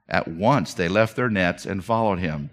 At 0.09 0.27
once 0.27 0.73
they 0.73 0.87
left 0.87 1.15
their 1.15 1.29
nets 1.29 1.65
and 1.65 1.83
followed 1.83 2.19
him. 2.19 2.49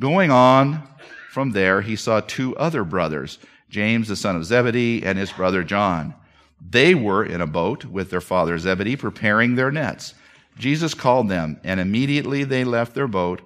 Going 0.00 0.30
on 0.30 0.86
from 1.30 1.52
there, 1.52 1.80
he 1.80 1.96
saw 1.96 2.20
two 2.20 2.56
other 2.56 2.84
brothers, 2.84 3.38
James 3.70 4.08
the 4.08 4.16
son 4.16 4.36
of 4.36 4.44
Zebedee 4.44 5.04
and 5.04 5.18
his 5.18 5.32
brother 5.32 5.62
John. 5.62 6.14
They 6.60 6.94
were 6.94 7.24
in 7.24 7.40
a 7.40 7.46
boat 7.46 7.84
with 7.84 8.10
their 8.10 8.20
father 8.20 8.58
Zebedee 8.58 8.96
preparing 8.96 9.54
their 9.54 9.70
nets. 9.70 10.14
Jesus 10.58 10.94
called 10.94 11.28
them, 11.28 11.60
and 11.62 11.78
immediately 11.78 12.44
they 12.44 12.64
left 12.64 12.94
their 12.94 13.06
boat 13.06 13.40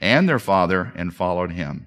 and 0.00 0.28
their 0.28 0.38
father 0.38 0.92
and 0.96 1.14
followed 1.14 1.52
him. 1.52 1.86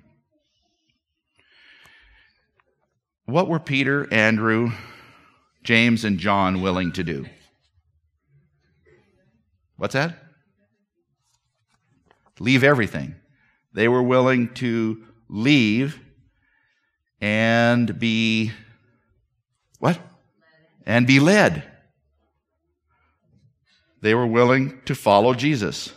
What 3.25 3.47
were 3.47 3.59
Peter, 3.59 4.11
Andrew, 4.11 4.71
James, 5.63 6.03
and 6.03 6.17
John 6.17 6.61
willing 6.61 6.91
to 6.93 7.03
do? 7.03 7.25
What's 9.79 9.93
that? 9.93 10.13
Leave 12.37 12.65
everything. 12.65 13.15
They 13.73 13.87
were 13.87 14.03
willing 14.03 14.53
to 14.55 15.05
leave 15.29 15.99
and 17.21 17.97
be 17.97 18.51
what? 19.79 19.97
And 20.85 21.07
be 21.07 21.21
led. 21.21 21.63
They 24.01 24.13
were 24.13 24.27
willing 24.27 24.81
to 24.85 24.95
follow 24.95 25.33
Jesus. 25.33 25.93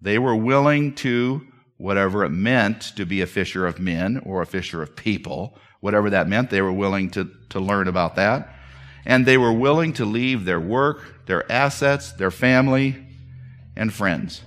They 0.00 0.18
were 0.18 0.36
willing 0.36 0.96
to, 0.96 1.46
whatever 1.76 2.24
it 2.24 2.30
meant 2.30 2.96
to 2.96 3.06
be 3.06 3.20
a 3.20 3.26
fisher 3.26 3.64
of 3.64 3.78
men 3.78 4.20
or 4.26 4.42
a 4.42 4.46
fisher 4.46 4.82
of 4.82 4.96
people, 4.96 5.56
whatever 5.78 6.10
that 6.10 6.28
meant, 6.28 6.50
they 6.50 6.62
were 6.62 6.72
willing 6.72 7.10
to, 7.10 7.30
to 7.50 7.60
learn 7.60 7.86
about 7.86 8.16
that 8.16 8.56
and 9.04 9.26
they 9.26 9.38
were 9.38 9.52
willing 9.52 9.92
to 9.94 10.04
leave 10.04 10.44
their 10.44 10.60
work, 10.60 11.26
their 11.26 11.50
assets, 11.50 12.12
their 12.12 12.30
family, 12.30 13.04
and 13.76 13.92
friends. 13.92 14.42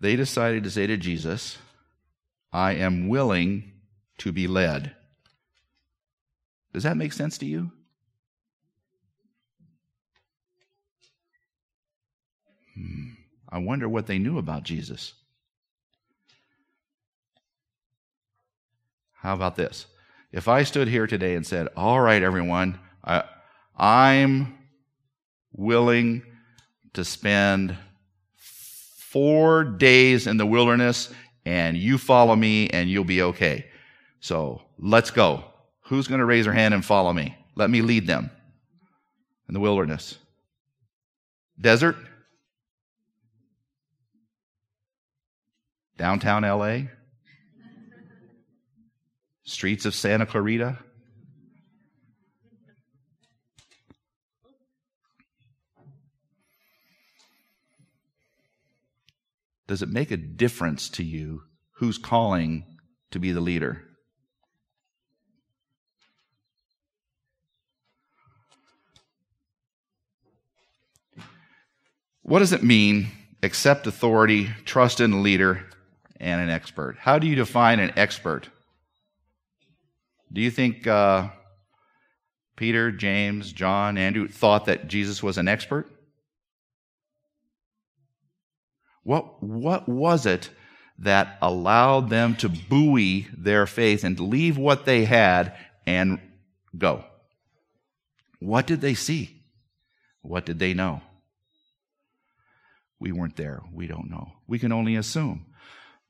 They 0.00 0.16
decided 0.16 0.64
to 0.64 0.70
say 0.70 0.86
to 0.86 0.98
Jesus, 0.98 1.56
I 2.52 2.74
am 2.74 3.08
willing 3.08 3.72
to 4.18 4.32
be 4.32 4.46
led. 4.46 4.94
Does 6.74 6.82
that 6.82 6.98
make 6.98 7.12
sense 7.12 7.38
to 7.38 7.46
you? 7.46 7.72
Hmm. 12.74 13.10
I 13.48 13.58
wonder 13.58 13.88
what 13.88 14.06
they 14.06 14.18
knew 14.18 14.36
about 14.36 14.64
Jesus. 14.64 15.14
How 19.24 19.32
about 19.32 19.56
this? 19.56 19.86
If 20.32 20.48
I 20.48 20.64
stood 20.64 20.86
here 20.86 21.06
today 21.06 21.34
and 21.34 21.46
said, 21.46 21.68
All 21.78 21.98
right, 21.98 22.22
everyone, 22.22 22.78
I, 23.02 23.24
I'm 23.74 24.58
willing 25.50 26.22
to 26.92 27.06
spend 27.06 27.74
four 28.36 29.64
days 29.64 30.26
in 30.26 30.36
the 30.36 30.44
wilderness 30.44 31.10
and 31.46 31.74
you 31.74 31.96
follow 31.96 32.36
me 32.36 32.68
and 32.68 32.90
you'll 32.90 33.04
be 33.04 33.22
okay. 33.22 33.64
So 34.20 34.60
let's 34.78 35.10
go. 35.10 35.44
Who's 35.86 36.06
going 36.06 36.18
to 36.18 36.26
raise 36.26 36.44
their 36.44 36.52
hand 36.52 36.74
and 36.74 36.84
follow 36.84 37.14
me? 37.14 37.34
Let 37.54 37.70
me 37.70 37.80
lead 37.80 38.06
them 38.06 38.30
in 39.48 39.54
the 39.54 39.60
wilderness. 39.60 40.18
Desert? 41.58 41.96
Downtown 45.96 46.42
LA? 46.42 46.90
Streets 49.44 49.84
of 49.84 49.94
Santa 49.94 50.26
Clarita? 50.26 50.78
Does 59.66 59.82
it 59.82 59.88
make 59.88 60.10
a 60.10 60.16
difference 60.16 60.88
to 60.90 61.02
you 61.02 61.42
who's 61.76 61.98
calling 61.98 62.64
to 63.10 63.18
be 63.18 63.32
the 63.32 63.40
leader? 63.40 63.82
What 72.22 72.38
does 72.38 72.52
it 72.52 72.62
mean? 72.62 73.08
Accept 73.42 73.86
authority, 73.86 74.48
trust 74.64 75.00
in 75.00 75.12
a 75.12 75.20
leader, 75.20 75.66
and 76.18 76.40
an 76.40 76.48
expert. 76.48 76.96
How 76.98 77.18
do 77.18 77.26
you 77.26 77.34
define 77.34 77.80
an 77.80 77.92
expert? 77.96 78.48
Do 80.32 80.40
you 80.40 80.50
think 80.50 80.86
uh, 80.86 81.28
Peter, 82.56 82.90
James, 82.90 83.52
John, 83.52 83.98
Andrew 83.98 84.28
thought 84.28 84.66
that 84.66 84.88
Jesus 84.88 85.22
was 85.22 85.38
an 85.38 85.48
expert? 85.48 85.90
What, 89.02 89.42
what 89.42 89.88
was 89.88 90.26
it 90.26 90.50
that 90.98 91.38
allowed 91.42 92.08
them 92.08 92.36
to 92.36 92.48
buoy 92.48 93.28
their 93.36 93.66
faith 93.66 94.04
and 94.04 94.18
leave 94.18 94.56
what 94.56 94.84
they 94.84 95.04
had 95.04 95.54
and 95.86 96.20
go? 96.76 97.04
What 98.40 98.66
did 98.66 98.80
they 98.80 98.94
see? 98.94 99.42
What 100.22 100.46
did 100.46 100.58
they 100.58 100.74
know? 100.74 101.02
We 102.98 103.12
weren't 103.12 103.36
there. 103.36 103.62
We 103.72 103.86
don't 103.86 104.10
know. 104.10 104.32
We 104.46 104.58
can 104.58 104.72
only 104.72 104.96
assume. 104.96 105.46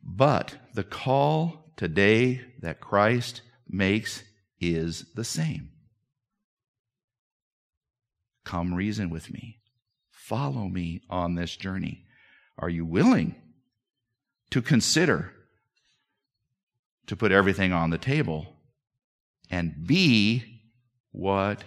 But 0.02 0.56
the 0.74 0.84
call 0.84 1.72
today 1.76 2.42
that 2.60 2.80
Christ 2.80 3.42
makes 3.76 4.22
is 4.60 5.06
the 5.14 5.24
same. 5.24 5.70
Come 8.44 8.74
reason 8.74 9.10
with 9.10 9.32
me. 9.32 9.58
Follow 10.10 10.68
me 10.68 11.02
on 11.10 11.34
this 11.34 11.56
journey. 11.56 12.04
Are 12.58 12.68
you 12.68 12.84
willing 12.84 13.34
to 14.50 14.62
consider 14.62 15.32
to 17.06 17.16
put 17.16 17.32
everything 17.32 17.72
on 17.72 17.90
the 17.90 17.98
table 17.98 18.46
and 19.50 19.86
be 19.86 20.62
what 21.10 21.64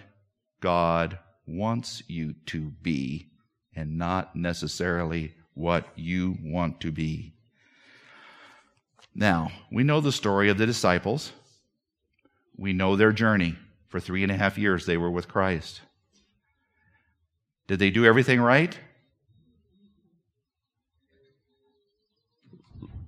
God 0.60 1.18
wants 1.46 2.02
you 2.08 2.34
to 2.46 2.70
be 2.82 3.30
and 3.74 3.98
not 3.98 4.34
necessarily 4.34 5.34
what 5.54 5.86
you 5.94 6.36
want 6.42 6.80
to 6.80 6.90
be? 6.90 7.34
Now, 9.14 9.50
we 9.70 9.84
know 9.84 10.00
the 10.00 10.12
story 10.12 10.48
of 10.48 10.58
the 10.58 10.66
disciples. 10.66 11.32
We 12.58 12.72
know 12.72 12.96
their 12.96 13.12
journey. 13.12 13.56
For 13.86 14.00
three 14.00 14.22
and 14.22 14.30
a 14.30 14.36
half 14.36 14.58
years, 14.58 14.84
they 14.84 14.98
were 14.98 15.10
with 15.10 15.28
Christ. 15.28 15.80
Did 17.68 17.78
they 17.78 17.88
do 17.88 18.04
everything 18.04 18.40
right? 18.40 18.78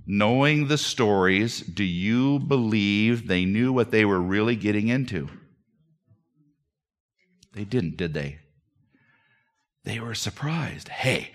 Knowing 0.06 0.68
the 0.68 0.78
stories, 0.78 1.60
do 1.60 1.84
you 1.84 2.38
believe 2.38 3.28
they 3.28 3.44
knew 3.44 3.72
what 3.72 3.90
they 3.90 4.04
were 4.04 4.20
really 4.20 4.56
getting 4.56 4.88
into? 4.88 5.28
They 7.52 7.64
didn't, 7.64 7.96
did 7.96 8.14
they? 8.14 8.38
They 9.84 10.00
were 10.00 10.14
surprised. 10.14 10.88
Hey, 10.88 11.32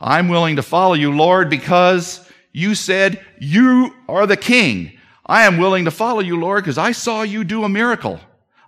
I'm 0.00 0.28
willing 0.28 0.56
to 0.56 0.62
follow 0.62 0.94
you, 0.94 1.12
Lord, 1.12 1.50
because 1.50 2.28
you 2.52 2.74
said 2.74 3.24
you 3.38 3.94
are 4.08 4.26
the 4.26 4.36
king. 4.36 4.98
I 5.26 5.44
am 5.44 5.58
willing 5.58 5.86
to 5.86 5.90
follow 5.90 6.20
you, 6.20 6.38
Lord, 6.38 6.64
because 6.64 6.78
I 6.78 6.92
saw 6.92 7.22
you 7.22 7.44
do 7.44 7.64
a 7.64 7.68
miracle. 7.68 8.20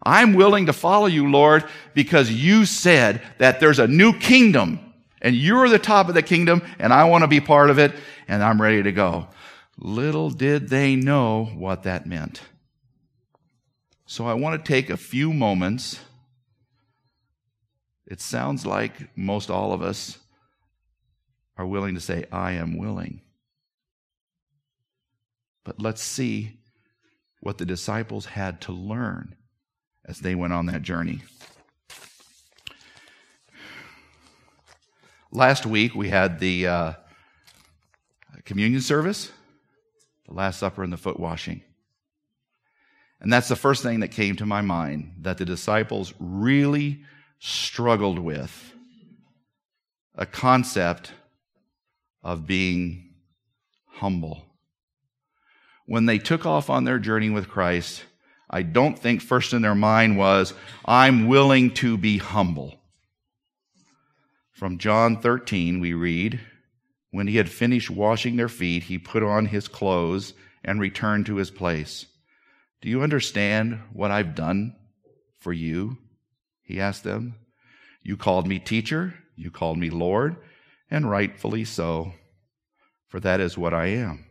I'm 0.02 0.34
willing 0.34 0.66
to 0.66 0.72
follow 0.72 1.06
you, 1.06 1.30
Lord, 1.30 1.64
because 1.92 2.30
you 2.30 2.64
said 2.64 3.22
that 3.38 3.60
there's 3.60 3.78
a 3.78 3.88
new 3.88 4.16
kingdom 4.18 4.80
and 5.20 5.34
you're 5.34 5.68
the 5.68 5.78
top 5.78 6.08
of 6.08 6.14
the 6.14 6.22
kingdom 6.22 6.62
and 6.78 6.92
I 6.92 7.04
want 7.04 7.22
to 7.22 7.28
be 7.28 7.40
part 7.40 7.70
of 7.70 7.78
it 7.78 7.92
and 8.28 8.42
I'm 8.42 8.62
ready 8.62 8.82
to 8.84 8.92
go. 8.92 9.26
Little 9.78 10.30
did 10.30 10.68
they 10.68 10.96
know 10.96 11.46
what 11.56 11.82
that 11.82 12.06
meant. 12.06 12.40
So 14.06 14.26
I 14.26 14.34
want 14.34 14.64
to 14.64 14.72
take 14.72 14.88
a 14.88 14.96
few 14.96 15.32
moments. 15.32 16.00
It 18.06 18.20
sounds 18.20 18.64
like 18.64 19.16
most 19.16 19.50
all 19.50 19.72
of 19.72 19.82
us 19.82 20.18
are 21.58 21.66
willing 21.66 21.96
to 21.96 22.00
say, 22.00 22.26
I 22.30 22.52
am 22.52 22.78
willing. 22.78 23.22
But 25.66 25.82
let's 25.82 26.00
see 26.00 26.60
what 27.40 27.58
the 27.58 27.66
disciples 27.66 28.24
had 28.24 28.60
to 28.62 28.72
learn 28.72 29.34
as 30.04 30.20
they 30.20 30.36
went 30.36 30.52
on 30.52 30.66
that 30.66 30.82
journey. 30.82 31.22
Last 35.32 35.66
week 35.66 35.96
we 35.96 36.08
had 36.08 36.38
the 36.38 36.68
uh, 36.68 36.92
communion 38.44 38.80
service 38.80 39.32
the 40.28 40.34
Last 40.34 40.58
Supper 40.58 40.82
and 40.82 40.92
the 40.92 40.96
foot 40.96 41.20
washing. 41.20 41.62
And 43.20 43.32
that's 43.32 43.48
the 43.48 43.56
first 43.56 43.82
thing 43.82 44.00
that 44.00 44.08
came 44.08 44.36
to 44.36 44.46
my 44.46 44.60
mind 44.60 45.14
that 45.22 45.38
the 45.38 45.44
disciples 45.44 46.12
really 46.18 47.02
struggled 47.38 48.18
with 48.18 48.72
a 50.14 50.26
concept 50.26 51.12
of 52.22 52.46
being 52.46 53.14
humble. 53.86 54.45
When 55.86 56.06
they 56.06 56.18
took 56.18 56.44
off 56.44 56.68
on 56.68 56.84
their 56.84 56.98
journey 56.98 57.30
with 57.30 57.48
Christ, 57.48 58.04
I 58.50 58.62
don't 58.62 58.98
think 58.98 59.22
first 59.22 59.52
in 59.52 59.62
their 59.62 59.74
mind 59.74 60.18
was, 60.18 60.52
I'm 60.84 61.26
willing 61.28 61.72
to 61.74 61.96
be 61.96 62.18
humble. 62.18 62.78
From 64.52 64.78
John 64.78 65.20
13, 65.20 65.80
we 65.80 65.92
read, 65.92 66.40
when 67.10 67.28
he 67.28 67.36
had 67.36 67.48
finished 67.48 67.88
washing 67.88 68.36
their 68.36 68.48
feet, 68.48 68.84
he 68.84 68.98
put 68.98 69.22
on 69.22 69.46
his 69.46 69.68
clothes 69.68 70.34
and 70.64 70.80
returned 70.80 71.26
to 71.26 71.36
his 71.36 71.50
place. 71.50 72.06
Do 72.80 72.88
you 72.88 73.02
understand 73.02 73.80
what 73.92 74.10
I've 74.10 74.34
done 74.34 74.74
for 75.38 75.52
you? 75.52 75.98
He 76.62 76.80
asked 76.80 77.04
them. 77.04 77.36
You 78.02 78.16
called 78.16 78.46
me 78.46 78.58
teacher, 78.58 79.14
you 79.36 79.50
called 79.50 79.78
me 79.78 79.90
Lord, 79.90 80.36
and 80.90 81.10
rightfully 81.10 81.64
so, 81.64 82.12
for 83.08 83.20
that 83.20 83.40
is 83.40 83.58
what 83.58 83.74
I 83.74 83.86
am. 83.86 84.26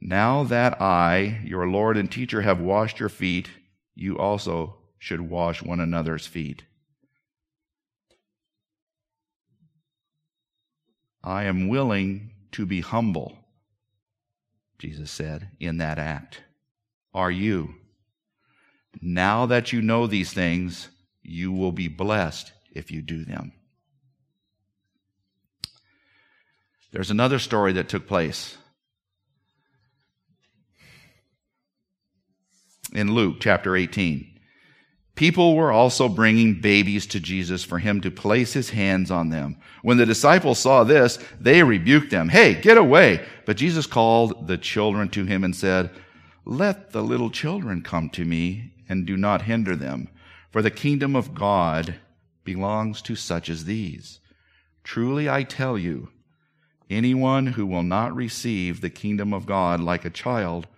Now 0.00 0.44
that 0.44 0.80
I, 0.80 1.40
your 1.44 1.66
Lord 1.66 1.96
and 1.96 2.10
teacher, 2.10 2.42
have 2.42 2.60
washed 2.60 3.00
your 3.00 3.08
feet, 3.08 3.48
you 3.94 4.18
also 4.18 4.76
should 4.98 5.20
wash 5.20 5.62
one 5.62 5.80
another's 5.80 6.26
feet. 6.26 6.64
I 11.24 11.44
am 11.44 11.68
willing 11.68 12.32
to 12.52 12.66
be 12.66 12.80
humble, 12.80 13.36
Jesus 14.78 15.10
said 15.10 15.50
in 15.58 15.78
that 15.78 15.98
act. 15.98 16.42
Are 17.12 17.30
you? 17.30 17.74
Now 19.00 19.46
that 19.46 19.72
you 19.72 19.82
know 19.82 20.06
these 20.06 20.32
things, 20.32 20.88
you 21.22 21.52
will 21.52 21.72
be 21.72 21.88
blessed 21.88 22.52
if 22.72 22.90
you 22.90 23.02
do 23.02 23.24
them. 23.24 23.52
There's 26.92 27.10
another 27.10 27.38
story 27.38 27.72
that 27.72 27.88
took 27.88 28.06
place 28.06 28.56
in 32.96 33.14
Luke 33.14 33.36
chapter 33.40 33.76
18. 33.76 34.32
People 35.14 35.56
were 35.56 35.72
also 35.72 36.08
bringing 36.08 36.60
babies 36.60 37.06
to 37.06 37.20
Jesus 37.20 37.64
for 37.64 37.78
him 37.78 38.00
to 38.02 38.10
place 38.10 38.52
his 38.52 38.70
hands 38.70 39.10
on 39.10 39.30
them. 39.30 39.56
When 39.82 39.96
the 39.96 40.04
disciples 40.04 40.58
saw 40.58 40.84
this, 40.84 41.18
they 41.40 41.62
rebuked 41.62 42.10
them. 42.10 42.28
Hey, 42.28 42.54
get 42.60 42.76
away. 42.76 43.24
But 43.46 43.56
Jesus 43.56 43.86
called 43.86 44.46
the 44.46 44.58
children 44.58 45.08
to 45.10 45.24
him 45.24 45.42
and 45.42 45.56
said, 45.56 45.90
Let 46.44 46.90
the 46.90 47.02
little 47.02 47.30
children 47.30 47.82
come 47.82 48.10
to 48.10 48.24
me 48.24 48.72
and 48.88 49.06
do 49.06 49.16
not 49.16 49.42
hinder 49.42 49.74
them, 49.74 50.08
for 50.50 50.60
the 50.60 50.70
kingdom 50.70 51.16
of 51.16 51.34
God 51.34 51.96
belongs 52.44 53.00
to 53.02 53.16
such 53.16 53.48
as 53.48 53.64
these. 53.64 54.20
Truly 54.84 55.28
I 55.28 55.42
tell 55.44 55.78
you, 55.78 56.10
Anyone 56.88 57.48
who 57.48 57.66
will 57.66 57.82
not 57.82 58.14
receive 58.14 58.80
the 58.80 58.90
kingdom 58.90 59.32
of 59.32 59.46
God 59.46 59.80
like 59.80 60.04
a 60.04 60.10
child 60.10 60.68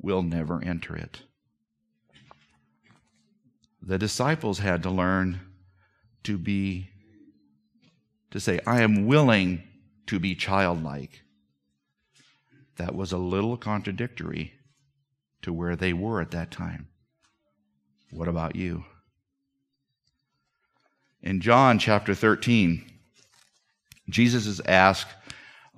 will 0.00 0.22
never 0.22 0.64
enter 0.64 0.96
it. 0.96 1.22
The 3.88 3.98
disciples 3.98 4.58
had 4.58 4.82
to 4.82 4.90
learn 4.90 5.40
to 6.24 6.36
be, 6.36 6.90
to 8.30 8.38
say, 8.38 8.60
I 8.66 8.82
am 8.82 9.06
willing 9.06 9.62
to 10.08 10.20
be 10.20 10.34
childlike. 10.34 11.22
That 12.76 12.94
was 12.94 13.12
a 13.12 13.16
little 13.16 13.56
contradictory 13.56 14.52
to 15.40 15.54
where 15.54 15.74
they 15.74 15.94
were 15.94 16.20
at 16.20 16.32
that 16.32 16.50
time. 16.50 16.88
What 18.10 18.28
about 18.28 18.56
you? 18.56 18.84
In 21.22 21.40
John 21.40 21.78
chapter 21.78 22.14
13, 22.14 22.84
Jesus 24.10 24.46
is 24.46 24.60
asked, 24.66 25.08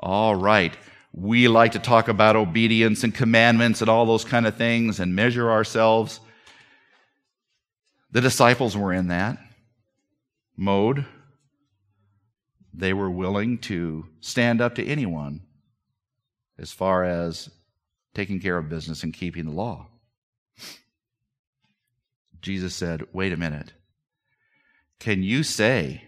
All 0.00 0.34
right, 0.34 0.76
we 1.12 1.46
like 1.46 1.72
to 1.72 1.78
talk 1.78 2.08
about 2.08 2.34
obedience 2.34 3.04
and 3.04 3.14
commandments 3.14 3.80
and 3.80 3.88
all 3.88 4.04
those 4.04 4.24
kind 4.24 4.48
of 4.48 4.56
things 4.56 4.98
and 4.98 5.14
measure 5.14 5.48
ourselves. 5.48 6.18
The 8.12 8.20
disciples 8.20 8.76
were 8.76 8.92
in 8.92 9.08
that 9.08 9.38
mode. 10.56 11.06
They 12.74 12.92
were 12.92 13.10
willing 13.10 13.58
to 13.58 14.06
stand 14.20 14.60
up 14.60 14.74
to 14.76 14.84
anyone 14.84 15.42
as 16.58 16.72
far 16.72 17.04
as 17.04 17.50
taking 18.14 18.40
care 18.40 18.58
of 18.58 18.68
business 18.68 19.02
and 19.02 19.14
keeping 19.14 19.44
the 19.44 19.50
law. 19.52 19.86
Jesus 22.42 22.74
said, 22.74 23.06
Wait 23.12 23.32
a 23.32 23.36
minute. 23.36 23.72
Can 24.98 25.22
you 25.22 25.42
say, 25.42 26.04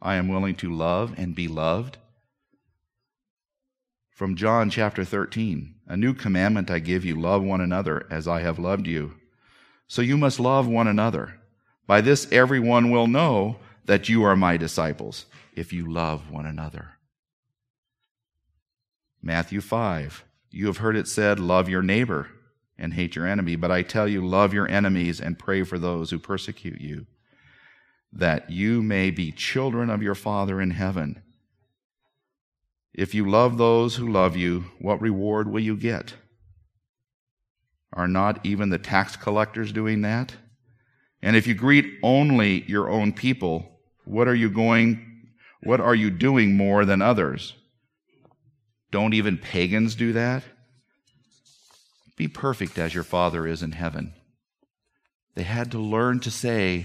I 0.00 0.16
am 0.16 0.28
willing 0.28 0.54
to 0.56 0.72
love 0.72 1.14
and 1.16 1.34
be 1.34 1.48
loved? 1.48 1.98
From 4.10 4.36
John 4.36 4.70
chapter 4.70 5.04
13 5.04 5.74
A 5.88 5.96
new 5.96 6.14
commandment 6.14 6.70
I 6.70 6.78
give 6.78 7.04
you 7.04 7.20
love 7.20 7.42
one 7.42 7.60
another 7.60 8.06
as 8.10 8.28
I 8.28 8.40
have 8.40 8.58
loved 8.58 8.86
you. 8.86 9.14
So 9.88 10.02
you 10.02 10.16
must 10.16 10.40
love 10.40 10.66
one 10.66 10.88
another. 10.88 11.40
By 11.86 12.00
this 12.00 12.30
everyone 12.32 12.90
will 12.90 13.06
know 13.06 13.56
that 13.84 14.08
you 14.08 14.24
are 14.24 14.36
my 14.36 14.56
disciples, 14.56 15.26
if 15.54 15.72
you 15.72 15.90
love 15.90 16.30
one 16.30 16.46
another. 16.46 16.96
Matthew 19.22 19.60
5 19.60 20.24
You 20.50 20.66
have 20.66 20.78
heard 20.78 20.96
it 20.96 21.08
said, 21.08 21.38
Love 21.38 21.68
your 21.68 21.82
neighbor 21.82 22.28
and 22.78 22.94
hate 22.94 23.16
your 23.16 23.26
enemy. 23.26 23.56
But 23.56 23.70
I 23.70 23.82
tell 23.82 24.08
you, 24.08 24.26
love 24.26 24.52
your 24.52 24.68
enemies 24.68 25.20
and 25.20 25.38
pray 25.38 25.62
for 25.62 25.78
those 25.78 26.10
who 26.10 26.18
persecute 26.18 26.80
you, 26.80 27.06
that 28.12 28.50
you 28.50 28.82
may 28.82 29.10
be 29.10 29.32
children 29.32 29.90
of 29.90 30.02
your 30.02 30.14
Father 30.14 30.60
in 30.60 30.72
heaven. 30.72 31.22
If 32.92 33.14
you 33.14 33.28
love 33.28 33.58
those 33.58 33.96
who 33.96 34.10
love 34.10 34.36
you, 34.36 34.66
what 34.78 35.00
reward 35.00 35.50
will 35.50 35.60
you 35.60 35.76
get? 35.76 36.14
Are 37.96 38.06
not 38.06 38.44
even 38.44 38.68
the 38.68 38.78
tax 38.78 39.16
collectors 39.16 39.72
doing 39.72 40.02
that? 40.02 40.36
And 41.22 41.34
if 41.34 41.46
you 41.46 41.54
greet 41.54 41.98
only 42.02 42.62
your 42.68 42.90
own 42.90 43.14
people, 43.14 43.80
what 44.04 44.28
are 44.28 44.34
you 44.34 44.50
going, 44.50 45.30
what 45.62 45.80
are 45.80 45.94
you 45.94 46.10
doing 46.10 46.56
more 46.56 46.84
than 46.84 47.00
others? 47.00 47.54
Don't 48.90 49.14
even 49.14 49.38
pagans 49.38 49.94
do 49.94 50.12
that? 50.12 50.44
Be 52.16 52.28
perfect 52.28 52.78
as 52.78 52.94
your 52.94 53.02
Father 53.02 53.46
is 53.46 53.62
in 53.62 53.72
heaven. 53.72 54.12
They 55.34 55.42
had 55.42 55.70
to 55.72 55.78
learn 55.78 56.20
to 56.20 56.30
say, 56.30 56.84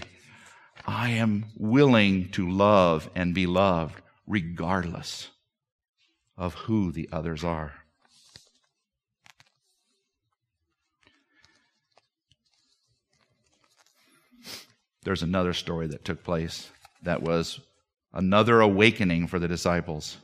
I 0.88 1.10
am 1.10 1.45
willing 1.58 2.30
to 2.32 2.50
love 2.50 3.10
and 3.15 3.36
be 3.36 3.47
loved 3.47 4.02
regardless 4.26 5.30
of 6.38 6.54
who 6.54 6.91
the 6.91 7.10
others 7.12 7.43
are. 7.43 7.74
There's 15.04 15.24
another 15.24 15.54
story 15.54 15.88
that 15.88 16.06
took 16.06 16.24
place 16.24 16.70
that 17.04 17.24
was 17.24 17.60
another 18.14 18.62
awakening 18.62 19.28
for 19.28 19.40
the 19.40 19.48
disciples. 19.48 20.18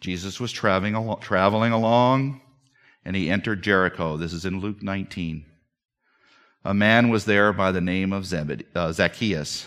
Jesus 0.00 0.40
was 0.40 0.52
traveling, 0.52 1.16
traveling 1.20 1.72
along 1.72 2.40
and 3.04 3.16
he 3.16 3.30
entered 3.30 3.62
Jericho. 3.62 4.16
This 4.16 4.32
is 4.34 4.44
in 4.44 4.60
Luke 4.60 4.82
19. 4.82 5.46
A 6.64 6.74
man 6.74 7.08
was 7.08 7.24
there 7.24 7.52
by 7.52 7.72
the 7.72 7.80
name 7.80 8.12
of 8.12 8.30
uh, 8.32 8.92
Zacchaeus. 8.92 9.66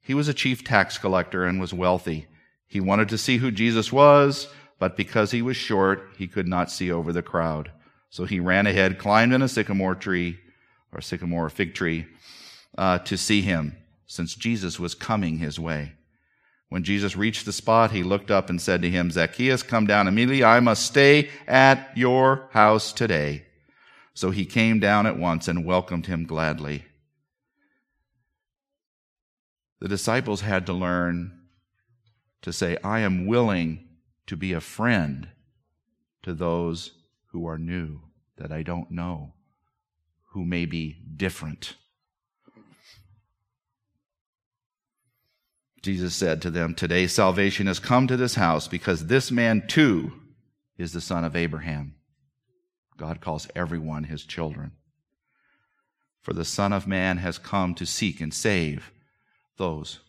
He 0.00 0.14
was 0.14 0.28
a 0.28 0.34
chief 0.34 0.64
tax 0.64 0.96
collector 0.96 1.44
and 1.44 1.60
was 1.60 1.74
wealthy. 1.74 2.26
He 2.66 2.80
wanted 2.80 3.10
to 3.10 3.18
see 3.18 3.36
who 3.36 3.50
Jesus 3.50 3.92
was, 3.92 4.48
but 4.78 4.96
because 4.96 5.30
he 5.30 5.42
was 5.42 5.58
short, 5.58 6.08
he 6.16 6.26
could 6.26 6.48
not 6.48 6.70
see 6.70 6.90
over 6.90 7.12
the 7.12 7.22
crowd. 7.22 7.70
So 8.08 8.24
he 8.24 8.40
ran 8.40 8.66
ahead, 8.66 8.98
climbed 8.98 9.34
in 9.34 9.42
a 9.42 9.48
sycamore 9.48 9.94
tree, 9.94 10.38
or 10.92 11.02
sycamore 11.02 11.50
fig 11.50 11.74
tree, 11.74 12.06
uh, 12.78 12.98
to 13.00 13.18
see 13.18 13.42
him, 13.42 13.76
since 14.06 14.34
Jesus 14.36 14.78
was 14.78 14.94
coming 14.94 15.38
his 15.38 15.58
way. 15.58 15.94
When 16.68 16.84
Jesus 16.84 17.16
reached 17.16 17.44
the 17.44 17.52
spot, 17.52 17.90
he 17.90 18.02
looked 18.02 18.30
up 18.30 18.48
and 18.48 18.60
said 18.60 18.82
to 18.82 18.90
him, 18.90 19.10
Zacchaeus, 19.10 19.62
come 19.62 19.86
down 19.86 20.06
immediately. 20.06 20.44
I 20.44 20.60
must 20.60 20.86
stay 20.86 21.28
at 21.46 21.90
your 21.96 22.48
house 22.52 22.92
today. 22.92 23.46
So 24.14 24.30
he 24.30 24.44
came 24.44 24.78
down 24.78 25.06
at 25.06 25.18
once 25.18 25.48
and 25.48 25.64
welcomed 25.64 26.06
him 26.06 26.24
gladly. 26.24 26.84
The 29.80 29.88
disciples 29.88 30.42
had 30.42 30.66
to 30.66 30.72
learn 30.72 31.38
to 32.42 32.52
say, 32.52 32.76
I 32.84 33.00
am 33.00 33.26
willing 33.26 33.88
to 34.26 34.36
be 34.36 34.52
a 34.52 34.60
friend 34.60 35.28
to 36.22 36.32
those 36.32 36.92
who 37.32 37.46
are 37.46 37.58
new, 37.58 38.02
that 38.36 38.52
I 38.52 38.62
don't 38.62 38.90
know, 38.90 39.34
who 40.32 40.44
may 40.44 40.64
be 40.64 40.96
different. 41.16 41.74
Jesus 45.82 46.14
said 46.14 46.42
to 46.42 46.50
them, 46.50 46.74
Today 46.74 47.06
salvation 47.06 47.66
has 47.66 47.78
come 47.78 48.06
to 48.08 48.16
this 48.16 48.34
house 48.34 48.68
because 48.68 49.06
this 49.06 49.30
man 49.30 49.66
too 49.66 50.12
is 50.76 50.92
the 50.92 51.00
son 51.00 51.24
of 51.24 51.36
Abraham. 51.36 51.94
God 52.96 53.20
calls 53.20 53.46
everyone 53.54 54.04
his 54.04 54.24
children. 54.24 54.72
For 56.20 56.34
the 56.34 56.44
Son 56.44 56.72
of 56.74 56.86
Man 56.86 57.18
has 57.18 57.38
come 57.38 57.74
to 57.76 57.86
seek 57.86 58.20
and 58.20 58.34
save 58.34 58.90
those 59.56 60.00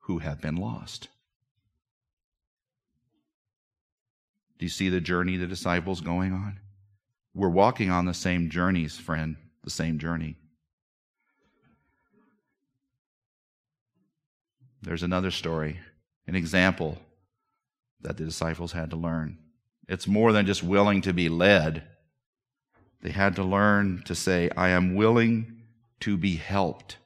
who 0.00 0.18
have 0.18 0.40
been 0.40 0.56
lost. 0.56 1.08
Do 4.58 4.66
you 4.66 4.70
see 4.70 4.88
the 4.88 5.00
journey 5.00 5.36
the 5.36 5.46
disciples 5.46 6.00
going 6.00 6.32
on? 6.32 6.60
We're 7.34 7.48
walking 7.48 7.90
on 7.90 8.06
the 8.06 8.14
same 8.14 8.50
journeys, 8.50 8.98
friend, 8.98 9.36
the 9.62 9.70
same 9.70 9.98
journey. 9.98 10.36
There's 14.86 15.02
another 15.02 15.32
story, 15.32 15.80
an 16.28 16.36
example 16.36 16.96
that 18.02 18.16
the 18.16 18.24
disciples 18.24 18.70
had 18.70 18.90
to 18.90 18.96
learn. 18.96 19.36
It's 19.88 20.06
more 20.06 20.32
than 20.32 20.46
just 20.46 20.62
willing 20.62 21.00
to 21.02 21.12
be 21.12 21.28
led. 21.28 21.82
They 23.02 23.10
had 23.10 23.34
to 23.34 23.42
learn 23.42 24.04
to 24.04 24.14
say, 24.14 24.48
I 24.56 24.68
am 24.68 24.94
willing 24.94 25.60
to 26.00 26.16
be 26.16 26.36
helped. 26.36 26.98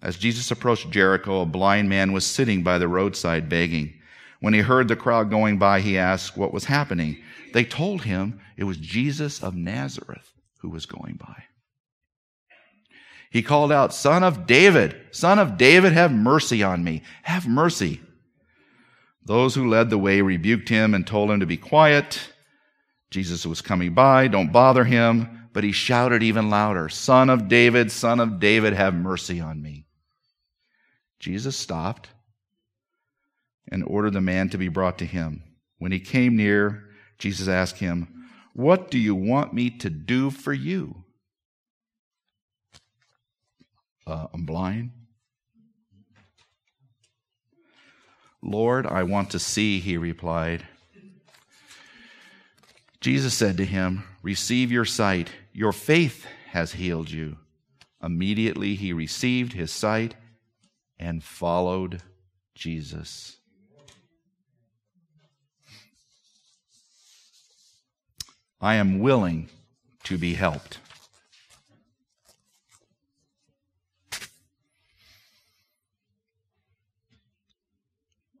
As 0.00 0.16
Jesus 0.16 0.50
approached 0.50 0.90
Jericho, 0.90 1.42
a 1.42 1.46
blind 1.46 1.90
man 1.90 2.14
was 2.14 2.24
sitting 2.24 2.62
by 2.62 2.78
the 2.78 2.88
roadside 2.88 3.50
begging. 3.50 3.92
When 4.40 4.54
he 4.54 4.60
heard 4.60 4.88
the 4.88 4.96
crowd 4.96 5.28
going 5.28 5.58
by, 5.58 5.80
he 5.80 5.98
asked 5.98 6.34
what 6.34 6.54
was 6.54 6.64
happening. 6.64 7.18
They 7.52 7.64
told 7.64 8.04
him 8.04 8.40
it 8.56 8.64
was 8.64 8.78
Jesus 8.78 9.42
of 9.42 9.54
Nazareth 9.54 10.32
who 10.60 10.70
was 10.70 10.86
going 10.86 11.16
by. 11.16 11.44
He 13.30 13.42
called 13.42 13.72
out, 13.72 13.94
Son 13.94 14.22
of 14.22 14.46
David, 14.46 14.96
Son 15.10 15.38
of 15.38 15.56
David, 15.56 15.92
have 15.92 16.12
mercy 16.12 16.62
on 16.62 16.84
me. 16.84 17.02
Have 17.22 17.48
mercy. 17.48 18.00
Those 19.24 19.54
who 19.54 19.68
led 19.68 19.90
the 19.90 19.98
way 19.98 20.20
rebuked 20.20 20.68
him 20.68 20.94
and 20.94 21.06
told 21.06 21.30
him 21.30 21.40
to 21.40 21.46
be 21.46 21.56
quiet. 21.56 22.30
Jesus 23.10 23.46
was 23.46 23.60
coming 23.60 23.94
by, 23.94 24.28
don't 24.28 24.52
bother 24.52 24.84
him. 24.84 25.48
But 25.52 25.64
he 25.64 25.72
shouted 25.72 26.22
even 26.22 26.50
louder, 26.50 26.88
Son 26.88 27.30
of 27.30 27.48
David, 27.48 27.92
Son 27.92 28.18
of 28.18 28.40
David, 28.40 28.72
have 28.72 28.92
mercy 28.92 29.40
on 29.40 29.62
me. 29.62 29.86
Jesus 31.20 31.56
stopped 31.56 32.08
and 33.70 33.84
ordered 33.84 34.14
the 34.14 34.20
man 34.20 34.50
to 34.50 34.58
be 34.58 34.68
brought 34.68 34.98
to 34.98 35.06
him. 35.06 35.44
When 35.78 35.92
he 35.92 36.00
came 36.00 36.36
near, 36.36 36.90
Jesus 37.18 37.46
asked 37.46 37.78
him, 37.78 38.26
What 38.52 38.90
do 38.90 38.98
you 38.98 39.14
want 39.14 39.54
me 39.54 39.70
to 39.78 39.90
do 39.90 40.30
for 40.30 40.52
you? 40.52 41.03
uh, 44.06 44.26
I'm 44.32 44.44
blind. 44.44 44.90
Lord, 48.42 48.86
I 48.86 49.04
want 49.04 49.30
to 49.30 49.38
see, 49.38 49.80
he 49.80 49.96
replied. 49.96 50.66
Jesus 53.00 53.34
said 53.34 53.56
to 53.56 53.64
him, 53.64 54.04
Receive 54.22 54.70
your 54.70 54.84
sight. 54.84 55.30
Your 55.52 55.72
faith 55.72 56.26
has 56.50 56.72
healed 56.72 57.10
you. 57.10 57.36
Immediately 58.02 58.74
he 58.74 58.92
received 58.92 59.54
his 59.54 59.72
sight 59.72 60.14
and 60.98 61.24
followed 61.24 62.02
Jesus. 62.54 63.38
I 68.60 68.76
am 68.76 68.98
willing 68.98 69.48
to 70.04 70.16
be 70.16 70.34
helped. 70.34 70.78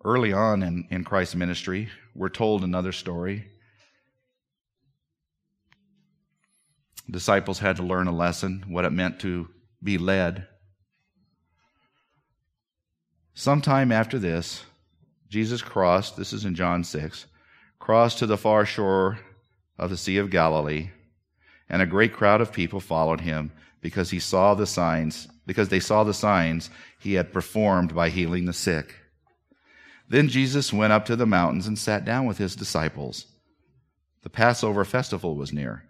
Early 0.04 0.34
on 0.34 0.62
in, 0.62 0.86
in 0.90 1.02
Christ's 1.02 1.34
ministry, 1.34 1.88
we're 2.14 2.28
told 2.28 2.62
another 2.62 2.92
story. 2.92 3.46
Disciples 7.10 7.58
had 7.58 7.76
to 7.76 7.82
learn 7.82 8.06
a 8.06 8.12
lesson, 8.12 8.64
what 8.68 8.84
it 8.84 8.90
meant 8.90 9.20
to 9.20 9.48
be 9.82 9.96
led. 9.96 10.46
Sometime 13.32 13.90
after 13.90 14.18
this, 14.18 14.64
Jesus 15.28 15.62
crossed, 15.62 16.16
this 16.16 16.32
is 16.32 16.44
in 16.44 16.54
John 16.54 16.84
6, 16.84 17.26
crossed 17.78 18.18
to 18.18 18.26
the 18.26 18.36
far 18.36 18.66
shore 18.66 19.18
of 19.78 19.90
the 19.90 19.96
Sea 19.96 20.18
of 20.18 20.30
Galilee, 20.30 20.90
and 21.68 21.80
a 21.80 21.86
great 21.86 22.12
crowd 22.12 22.40
of 22.40 22.52
people 22.52 22.78
followed 22.78 23.22
him 23.22 23.50
because 23.80 24.10
he 24.10 24.20
saw 24.20 24.54
the 24.54 24.66
signs, 24.66 25.28
because 25.46 25.70
they 25.70 25.80
saw 25.80 26.04
the 26.04 26.14
signs 26.14 26.68
he 27.00 27.14
had 27.14 27.32
performed 27.32 27.94
by 27.94 28.10
healing 28.10 28.44
the 28.44 28.52
sick. 28.52 28.94
Then 30.14 30.28
Jesus 30.28 30.72
went 30.72 30.92
up 30.92 31.06
to 31.06 31.16
the 31.16 31.26
mountains 31.26 31.66
and 31.66 31.76
sat 31.76 32.04
down 32.04 32.24
with 32.24 32.38
his 32.38 32.54
disciples. 32.54 33.26
The 34.22 34.30
Passover 34.30 34.84
festival 34.84 35.34
was 35.34 35.52
near. 35.52 35.86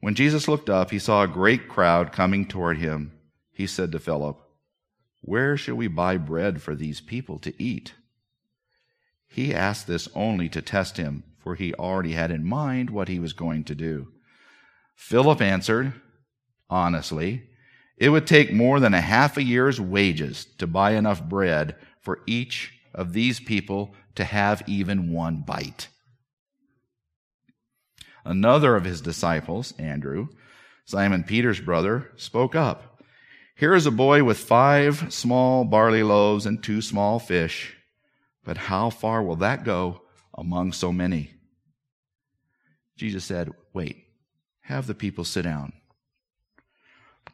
When 0.00 0.14
Jesus 0.14 0.48
looked 0.48 0.70
up, 0.70 0.90
he 0.90 0.98
saw 0.98 1.22
a 1.22 1.28
great 1.28 1.68
crowd 1.68 2.10
coming 2.10 2.46
toward 2.46 2.78
him. 2.78 3.12
He 3.52 3.66
said 3.66 3.92
to 3.92 3.98
Philip, 3.98 4.40
Where 5.20 5.58
shall 5.58 5.74
we 5.74 5.88
buy 5.88 6.16
bread 6.16 6.62
for 6.62 6.74
these 6.74 7.02
people 7.02 7.38
to 7.40 7.62
eat? 7.62 7.92
He 9.28 9.54
asked 9.54 9.86
this 9.86 10.08
only 10.14 10.48
to 10.48 10.62
test 10.62 10.96
him, 10.96 11.24
for 11.38 11.54
he 11.54 11.74
already 11.74 12.12
had 12.12 12.30
in 12.30 12.46
mind 12.46 12.88
what 12.88 13.08
he 13.08 13.18
was 13.18 13.34
going 13.34 13.64
to 13.64 13.74
do. 13.74 14.08
Philip 14.94 15.42
answered, 15.42 15.92
honestly, 16.70 17.42
it 17.98 18.08
would 18.08 18.26
take 18.26 18.54
more 18.54 18.80
than 18.80 18.94
a 18.94 19.02
half 19.02 19.36
a 19.36 19.42
year's 19.42 19.78
wages 19.78 20.46
to 20.56 20.66
buy 20.66 20.92
enough 20.92 21.22
bread 21.22 21.76
for 22.00 22.20
each 22.26 22.79
of 22.94 23.12
these 23.12 23.40
people 23.40 23.94
to 24.14 24.24
have 24.24 24.62
even 24.66 25.12
one 25.12 25.42
bite. 25.46 25.88
Another 28.24 28.76
of 28.76 28.84
his 28.84 29.00
disciples, 29.00 29.72
Andrew, 29.78 30.28
Simon 30.84 31.24
Peter's 31.24 31.60
brother, 31.60 32.10
spoke 32.16 32.54
up. 32.54 33.02
Here 33.56 33.74
is 33.74 33.86
a 33.86 33.90
boy 33.90 34.24
with 34.24 34.38
five 34.38 35.12
small 35.12 35.64
barley 35.64 36.02
loaves 36.02 36.46
and 36.46 36.62
two 36.62 36.80
small 36.80 37.18
fish, 37.18 37.76
but 38.44 38.56
how 38.56 38.90
far 38.90 39.22
will 39.22 39.36
that 39.36 39.64
go 39.64 40.02
among 40.34 40.72
so 40.72 40.92
many? 40.92 41.34
Jesus 42.96 43.24
said, 43.24 43.50
Wait, 43.72 44.04
have 44.62 44.86
the 44.86 44.94
people 44.94 45.24
sit 45.24 45.42
down. 45.42 45.72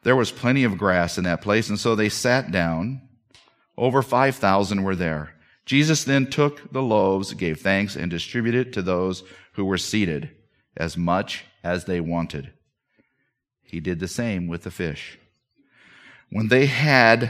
There 0.03 0.15
was 0.15 0.31
plenty 0.31 0.63
of 0.63 0.77
grass 0.77 1.17
in 1.17 1.23
that 1.25 1.41
place, 1.41 1.69
and 1.69 1.79
so 1.79 1.95
they 1.95 2.09
sat 2.09 2.51
down. 2.51 3.01
Over 3.77 4.01
5,000 4.01 4.83
were 4.83 4.95
there. 4.95 5.33
Jesus 5.67 6.05
then 6.05 6.27
took 6.27 6.71
the 6.71 6.81
loaves, 6.81 7.33
gave 7.33 7.59
thanks, 7.59 7.97
and 7.97 8.09
distributed 8.09 8.71
to 8.71 8.81
those 8.81 9.23
who 9.53 9.65
were 9.65 9.77
seated 9.77 10.31
as 10.77 10.95
much 10.95 11.43
as 11.61 11.83
they 11.83 11.99
wanted. 11.99 12.53
He 13.63 13.81
did 13.81 13.99
the 13.99 14.07
same 14.07 14.47
with 14.47 14.63
the 14.63 14.71
fish. 14.71 15.19
When 16.29 16.47
they 16.47 16.67
had 16.67 17.29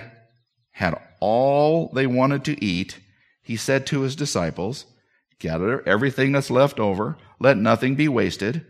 had 0.70 1.02
all 1.20 1.90
they 1.94 2.06
wanted 2.06 2.46
to 2.46 2.64
eat, 2.64 3.00
he 3.42 3.56
said 3.56 3.88
to 3.88 4.02
his 4.02 4.16
disciples, 4.16 4.86
Gather 5.40 5.88
everything 5.88 6.32
that's 6.32 6.52
left 6.52 6.80
over, 6.80 7.18
let 7.40 7.58
nothing 7.58 7.96
be 7.96 8.08
wasted. 8.08 8.64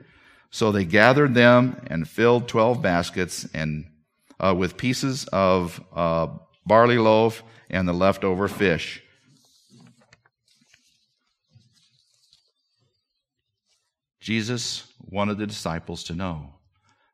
So 0.49 0.71
they 0.71 0.85
gathered 0.85 1.33
them 1.33 1.81
and 1.87 2.07
filled 2.07 2.47
twelve 2.47 2.81
baskets 2.81 3.45
and 3.53 3.85
uh, 4.39 4.55
with 4.57 4.77
pieces 4.77 5.25
of 5.33 5.83
uh, 5.93 6.27
barley 6.65 6.97
loaf 6.97 7.43
and 7.69 7.85
the 7.85 7.93
leftover 7.93 8.47
fish. 8.47 9.03
Jesus 14.27 14.91
wanted 14.99 15.37
the 15.37 15.47
disciples 15.47 16.03
to 16.03 16.13
know 16.13 16.55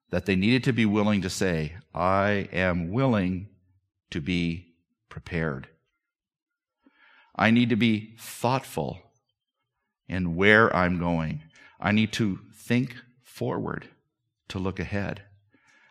that 0.10 0.26
they 0.26 0.36
needed 0.36 0.64
to 0.64 0.74
be 0.74 0.88
willing 0.88 1.22
to 1.22 1.30
say, 1.30 1.74
I 1.94 2.50
am 2.52 2.92
willing 2.92 3.50
to 4.10 4.20
be 4.20 4.74
prepared. 5.10 5.68
I 7.36 7.52
need 7.52 7.70
to 7.70 7.76
be 7.76 8.16
thoughtful 8.18 8.98
in 10.10 10.36
where 10.36 10.76
I'm 10.76 10.98
going. 10.98 11.44
I 11.80 11.92
need 11.92 12.14
to 12.14 12.40
think 12.56 12.96
forward 13.24 13.88
to 14.48 14.58
look 14.58 14.80
ahead. 14.80 15.22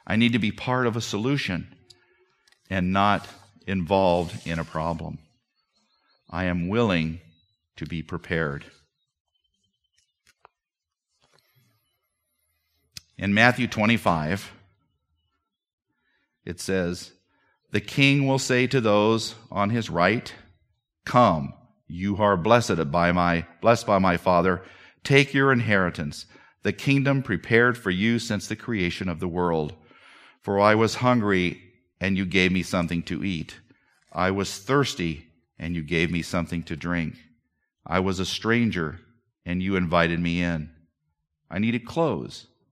I 0.05 0.17
need 0.17 0.33
to 0.33 0.41
be 0.41 0.51
part 0.51 0.89
of 0.89 0.97
a 0.97 1.01
solution 1.01 1.73
and 2.69 2.93
not 2.93 3.29
involved 3.69 4.45
in 4.45 4.59
a 4.59 4.65
problem. 4.65 5.19
I 6.29 6.47
am 6.47 6.67
willing 6.67 7.21
to 7.77 7.87
be 7.87 8.03
prepared. 8.03 8.65
In 13.23 13.35
Matthew 13.35 13.69
25, 13.69 14.53
it 16.45 16.59
says, 16.59 17.13
The 17.71 17.81
king 17.81 18.27
will 18.27 18.41
say 18.41 18.67
to 18.67 18.81
those 18.81 19.37
on 19.49 19.71
his 19.71 19.89
right, 19.89 20.35
Come, 21.05 21.55
you 21.87 22.17
are 22.17 22.37
blessed 22.37 22.91
by 22.91 23.13
my 23.13 23.47
blessed 23.61 23.87
by 23.87 24.01
my 24.01 24.17
Father, 24.17 24.65
take 25.05 25.33
your 25.33 25.53
inheritance, 25.53 26.27
the 26.65 26.73
kingdom 26.73 27.23
prepared 27.23 27.79
for 27.79 27.91
you 27.91 28.19
since 28.19 28.49
the 28.49 28.57
creation 28.57 29.09
of 29.09 29.21
the 29.21 29.29
world. 29.29 29.75
For 30.41 30.59
I 30.59 30.75
was 30.75 30.97
hungry, 30.97 31.63
and 32.01 32.19
you 32.19 32.27
gave 32.27 32.51
me 32.51 32.65
something 32.65 33.05
to 33.05 33.23
eat. 33.23 33.57
I 34.13 34.33
was 34.33 34.59
thirsty, 34.59 35.29
and 35.61 35.77
you 35.77 35.83
gave 35.85 36.11
me 36.11 36.23
something 36.23 36.65
to 36.65 36.75
drink. 36.75 37.15
I 37.87 38.01
was 38.01 38.19
a 38.19 38.27
stranger, 38.27 38.99
and 39.47 39.63
you 39.63 39.77
invited 39.77 40.19
me 40.19 40.43
in. 40.43 40.71
I 41.49 41.61
needed 41.61 41.87
clothes 41.87 42.49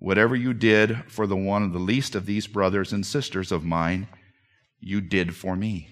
Whatever 0.00 0.34
you 0.34 0.54
did 0.54 1.04
for 1.08 1.26
the 1.26 1.36
one 1.36 1.62
of 1.62 1.74
the 1.74 1.78
least 1.78 2.14
of 2.14 2.24
these 2.24 2.46
brothers 2.46 2.90
and 2.92 3.04
sisters 3.04 3.52
of 3.52 3.64
mine, 3.64 4.08
you 4.80 5.02
did 5.02 5.36
for 5.36 5.54
me. 5.54 5.90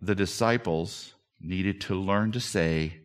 The 0.00 0.14
disciples 0.14 1.14
needed 1.40 1.80
to 1.82 1.96
learn 1.96 2.30
to 2.30 2.40
say, 2.40 3.00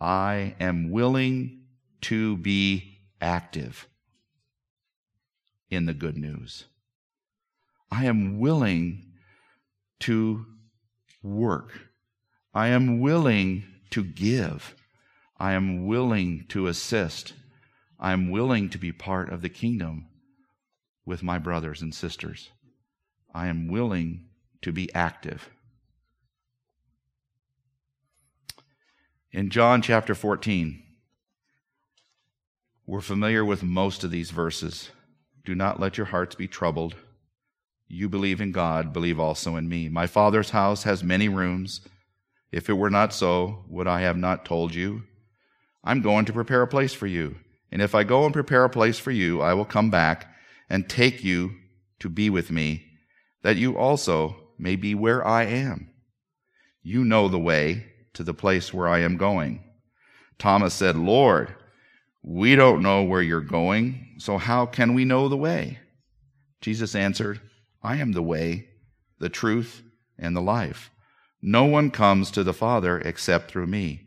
I 0.00 0.54
am 0.60 0.92
willing 0.92 1.64
to 2.02 2.36
be 2.36 2.98
active 3.20 3.88
in 5.68 5.86
the 5.86 5.94
good 5.94 6.16
news. 6.16 6.66
I 7.90 8.04
am 8.04 8.38
willing 8.38 9.14
to 10.00 10.46
work. 11.24 11.72
I 12.54 12.68
am 12.68 13.00
willing 13.00 13.64
to 13.90 14.04
give. 14.04 14.76
I 15.42 15.54
am 15.54 15.88
willing 15.88 16.44
to 16.50 16.68
assist. 16.68 17.32
I 17.98 18.12
am 18.12 18.30
willing 18.30 18.68
to 18.68 18.78
be 18.78 18.92
part 18.92 19.28
of 19.32 19.42
the 19.42 19.48
kingdom 19.48 20.06
with 21.04 21.24
my 21.24 21.38
brothers 21.38 21.82
and 21.82 21.92
sisters. 21.92 22.50
I 23.34 23.48
am 23.48 23.66
willing 23.66 24.26
to 24.60 24.70
be 24.70 24.88
active. 24.94 25.50
In 29.32 29.50
John 29.50 29.82
chapter 29.82 30.14
14, 30.14 30.80
we're 32.86 33.00
familiar 33.00 33.44
with 33.44 33.64
most 33.64 34.04
of 34.04 34.12
these 34.12 34.30
verses. 34.30 34.90
Do 35.44 35.56
not 35.56 35.80
let 35.80 35.96
your 35.98 36.06
hearts 36.06 36.36
be 36.36 36.46
troubled. 36.46 36.94
You 37.88 38.08
believe 38.08 38.40
in 38.40 38.52
God, 38.52 38.92
believe 38.92 39.18
also 39.18 39.56
in 39.56 39.68
me. 39.68 39.88
My 39.88 40.06
Father's 40.06 40.50
house 40.50 40.84
has 40.84 41.02
many 41.02 41.28
rooms. 41.28 41.80
If 42.52 42.70
it 42.70 42.74
were 42.74 42.90
not 42.90 43.12
so, 43.12 43.64
would 43.66 43.88
I 43.88 44.02
have 44.02 44.16
not 44.16 44.44
told 44.44 44.72
you? 44.72 45.02
I'm 45.84 46.00
going 46.00 46.24
to 46.26 46.32
prepare 46.32 46.62
a 46.62 46.68
place 46.68 46.92
for 46.92 47.06
you. 47.06 47.36
And 47.70 47.82
if 47.82 47.94
I 47.94 48.04
go 48.04 48.24
and 48.24 48.32
prepare 48.32 48.64
a 48.64 48.70
place 48.70 48.98
for 48.98 49.10
you, 49.10 49.40
I 49.40 49.54
will 49.54 49.64
come 49.64 49.90
back 49.90 50.32
and 50.68 50.88
take 50.88 51.24
you 51.24 51.52
to 52.00 52.08
be 52.08 52.30
with 52.30 52.50
me, 52.50 52.84
that 53.42 53.56
you 53.56 53.76
also 53.76 54.36
may 54.58 54.76
be 54.76 54.94
where 54.94 55.26
I 55.26 55.44
am. 55.44 55.90
You 56.82 57.04
know 57.04 57.28
the 57.28 57.38
way 57.38 57.86
to 58.14 58.22
the 58.22 58.34
place 58.34 58.74
where 58.74 58.88
I 58.88 59.00
am 59.00 59.16
going. 59.16 59.62
Thomas 60.38 60.74
said, 60.74 60.96
Lord, 60.96 61.54
We 62.22 62.54
don't 62.54 62.82
know 62.82 63.02
where 63.02 63.22
you're 63.22 63.40
going, 63.40 64.14
so 64.18 64.38
how 64.38 64.64
can 64.66 64.94
we 64.94 65.04
know 65.04 65.28
the 65.28 65.36
way? 65.36 65.80
Jesus 66.60 66.94
answered, 66.94 67.40
I 67.82 67.96
am 67.96 68.12
the 68.12 68.22
way, 68.22 68.68
the 69.18 69.28
truth, 69.28 69.82
and 70.16 70.36
the 70.36 70.40
life. 70.40 70.90
No 71.40 71.64
one 71.64 71.90
comes 71.90 72.30
to 72.30 72.44
the 72.44 72.52
Father 72.52 72.98
except 73.00 73.50
through 73.50 73.66
me. 73.66 74.06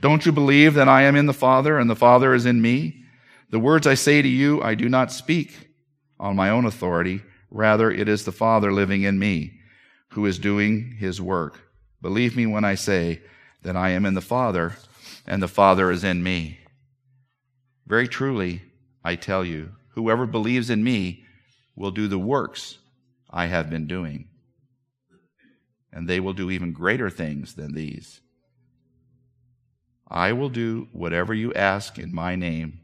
Don't 0.00 0.26
you 0.26 0.32
believe 0.32 0.74
that 0.74 0.88
I 0.88 1.02
am 1.02 1.16
in 1.16 1.26
the 1.26 1.32
Father 1.32 1.78
and 1.78 1.88
the 1.88 1.96
Father 1.96 2.34
is 2.34 2.46
in 2.46 2.60
me? 2.60 3.04
The 3.50 3.60
words 3.60 3.86
I 3.86 3.94
say 3.94 4.22
to 4.22 4.28
you, 4.28 4.62
I 4.62 4.74
do 4.74 4.88
not 4.88 5.12
speak 5.12 5.68
on 6.18 6.36
my 6.36 6.50
own 6.50 6.64
authority. 6.64 7.22
Rather, 7.50 7.90
it 7.90 8.08
is 8.08 8.24
the 8.24 8.32
Father 8.32 8.72
living 8.72 9.02
in 9.02 9.18
me 9.18 9.60
who 10.12 10.26
is 10.26 10.38
doing 10.38 10.96
his 10.98 11.20
work. 11.20 11.60
Believe 12.00 12.36
me 12.36 12.46
when 12.46 12.64
I 12.64 12.74
say 12.74 13.20
that 13.62 13.76
I 13.76 13.90
am 13.90 14.04
in 14.04 14.14
the 14.14 14.20
Father 14.20 14.76
and 15.26 15.42
the 15.42 15.48
Father 15.48 15.90
is 15.90 16.02
in 16.02 16.22
me. 16.22 16.58
Very 17.86 18.08
truly, 18.08 18.62
I 19.04 19.16
tell 19.16 19.44
you, 19.44 19.72
whoever 19.90 20.26
believes 20.26 20.70
in 20.70 20.82
me 20.82 21.24
will 21.76 21.90
do 21.90 22.08
the 22.08 22.18
works 22.18 22.78
I 23.30 23.46
have 23.46 23.70
been 23.70 23.86
doing. 23.86 24.28
And 25.92 26.08
they 26.08 26.20
will 26.20 26.32
do 26.32 26.50
even 26.50 26.72
greater 26.72 27.10
things 27.10 27.54
than 27.54 27.74
these. 27.74 28.20
I 30.12 30.34
will 30.34 30.50
do 30.50 30.88
whatever 30.92 31.32
you 31.32 31.54
ask 31.54 31.98
in 31.98 32.14
my 32.14 32.36
name, 32.36 32.80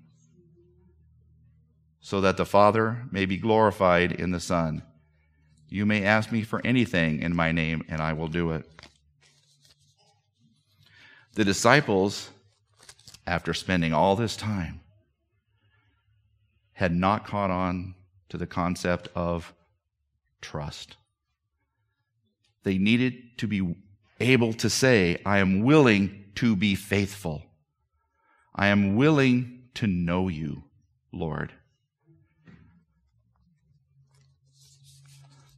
so 2.00 2.22
that 2.22 2.38
the 2.38 2.46
Father 2.46 3.04
may 3.10 3.26
be 3.26 3.36
glorified 3.36 4.12
in 4.12 4.30
the 4.30 4.40
Son. 4.40 4.82
You 5.68 5.84
may 5.84 6.04
ask 6.04 6.32
me 6.32 6.42
for 6.42 6.64
anything 6.64 7.20
in 7.20 7.36
my 7.36 7.52
name, 7.52 7.84
and 7.86 8.00
I 8.00 8.14
will 8.14 8.28
do 8.28 8.52
it. 8.52 8.66
The 11.34 11.44
disciples, 11.44 12.30
after 13.26 13.52
spending 13.52 13.92
all 13.92 14.16
this 14.16 14.34
time, 14.34 14.80
had 16.72 16.94
not 16.94 17.26
caught 17.26 17.50
on 17.50 17.94
to 18.30 18.38
the 18.38 18.46
concept 18.46 19.08
of 19.14 19.52
trust. 20.40 20.96
They 22.62 22.78
needed 22.78 23.36
to 23.38 23.46
be 23.46 23.76
able 24.18 24.54
to 24.54 24.70
say, 24.70 25.20
I 25.26 25.40
am 25.40 25.62
willing 25.62 26.24
to 26.40 26.56
be 26.56 26.74
faithful. 26.74 27.42
I 28.54 28.68
am 28.68 28.96
willing 28.96 29.68
to 29.74 29.86
know 29.86 30.28
you, 30.28 30.64
Lord. 31.12 31.52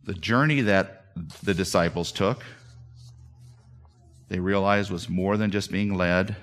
The 0.05 0.15
journey 0.15 0.63
that 0.63 1.07
the 1.43 1.55
disciples 1.55 2.13
took, 2.13 2.45
they 4.29 4.39
realized 4.39 4.91
was 4.91 5.09
more 5.09 5.37
than 5.37 5.51
just 5.51 5.71
being 5.71 5.95
led, 5.95 6.37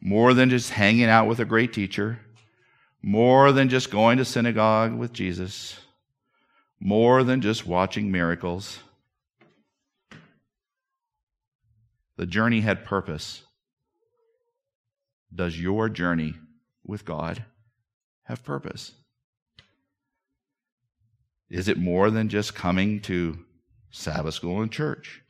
more 0.00 0.34
than 0.34 0.50
just 0.50 0.70
hanging 0.70 1.04
out 1.04 1.28
with 1.28 1.40
a 1.40 1.44
great 1.44 1.72
teacher 1.72 2.18
more 3.02 3.52
than 3.52 3.68
just 3.68 3.90
going 3.90 4.18
to 4.18 4.24
synagogue 4.24 4.92
with 4.92 5.12
Jesus, 5.12 5.78
more 6.78 7.24
than 7.24 7.40
just 7.40 7.66
watching 7.66 8.10
miracles. 8.10 8.78
The 12.20 12.26
journey 12.26 12.60
had 12.60 12.84
purpose. 12.84 13.44
Does 15.34 15.58
your 15.58 15.88
journey 15.88 16.34
with 16.84 17.06
God 17.06 17.46
have 18.24 18.44
purpose? 18.44 18.92
Is 21.48 21.66
it 21.66 21.78
more 21.78 22.10
than 22.10 22.28
just 22.28 22.54
coming 22.54 23.00
to 23.04 23.38
Sabbath 23.90 24.34
school 24.34 24.60
and 24.60 24.70
church? 24.70 25.22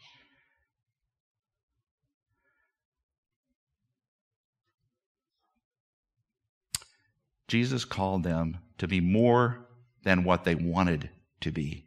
Jesus 7.46 7.84
called 7.84 8.24
them 8.24 8.58
to 8.78 8.88
be 8.88 9.00
more 9.00 9.64
than 10.02 10.24
what 10.24 10.42
they 10.42 10.56
wanted 10.56 11.08
to 11.42 11.52
be. 11.52 11.84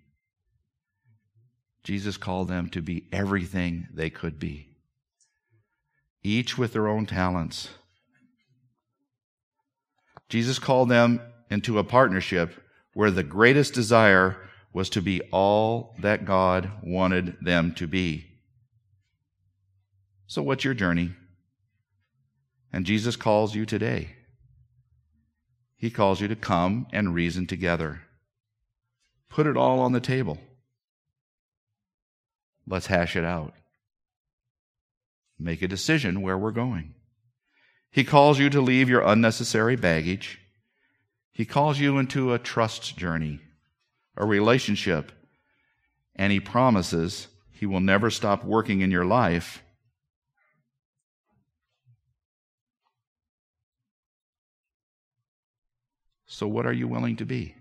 Jesus 1.84 2.16
called 2.16 2.48
them 2.48 2.70
to 2.70 2.82
be 2.82 3.10
everything 3.12 3.90
they 3.94 4.10
could 4.10 4.40
be, 4.40 4.70
each 6.24 6.58
with 6.58 6.74
their 6.74 6.88
own 6.88 7.06
talents. 7.06 7.70
Jesus 10.30 10.58
called 10.58 10.90
them 10.90 11.22
into 11.50 11.78
a 11.78 11.84
partnership 11.84 12.64
where 12.94 13.12
the 13.12 13.24
greatest 13.24 13.74
desire 13.74 14.38
was 14.72 14.90
to 14.90 15.02
be 15.02 15.22
all 15.32 15.96
that 16.00 16.26
God 16.26 16.72
wanted 16.82 17.38
them 17.42 17.74
to 17.76 17.88
be. 17.88 18.26
So, 20.26 20.42
what's 20.42 20.64
your 20.64 20.74
journey? 20.74 21.12
And 22.72 22.86
Jesus 22.86 23.16
calls 23.16 23.54
you 23.54 23.66
today. 23.66 24.16
He 25.78 25.92
calls 25.92 26.22
you 26.22 26.28
to 26.28 26.36
come 26.36 26.88
and 26.92 27.14
reason 27.14 27.46
together. 27.46 28.02
Put 29.30 29.46
it 29.46 29.58
all 29.58 29.80
on 29.80 29.92
the 29.92 30.00
table. 30.00 30.40
Let's 32.66 32.88
hash 32.88 33.16
it 33.16 33.26
out. 33.26 33.54
Make 35.44 35.62
a 35.62 35.68
decision 35.68 36.22
where 36.22 36.38
we're 36.38 36.52
going. 36.52 36.96
He 37.92 38.04
calls 38.04 38.40
you 38.40 38.50
to 38.50 38.62
leave 38.62 38.90
your 38.90 39.02
unnecessary 39.02 39.76
baggage. 39.76 40.40
He 41.32 41.46
calls 41.46 41.80
you 41.80 41.98
into 41.98 42.34
a 42.34 42.40
trust 42.40 42.98
journey, 42.98 43.42
a 44.16 44.26
relationship, 44.26 45.12
and 46.16 46.32
He 46.32 46.40
promises 46.40 47.28
He 47.52 47.66
will 47.66 47.82
never 47.82 48.10
stop 48.10 48.46
working 48.46 48.82
in 48.82 48.90
your 48.90 49.06
life 49.06 49.62
So, 56.34 56.48
what 56.48 56.66
are 56.66 56.74
you 56.74 56.88
willing 56.88 57.18
to 57.18 57.26
be? 57.26 57.54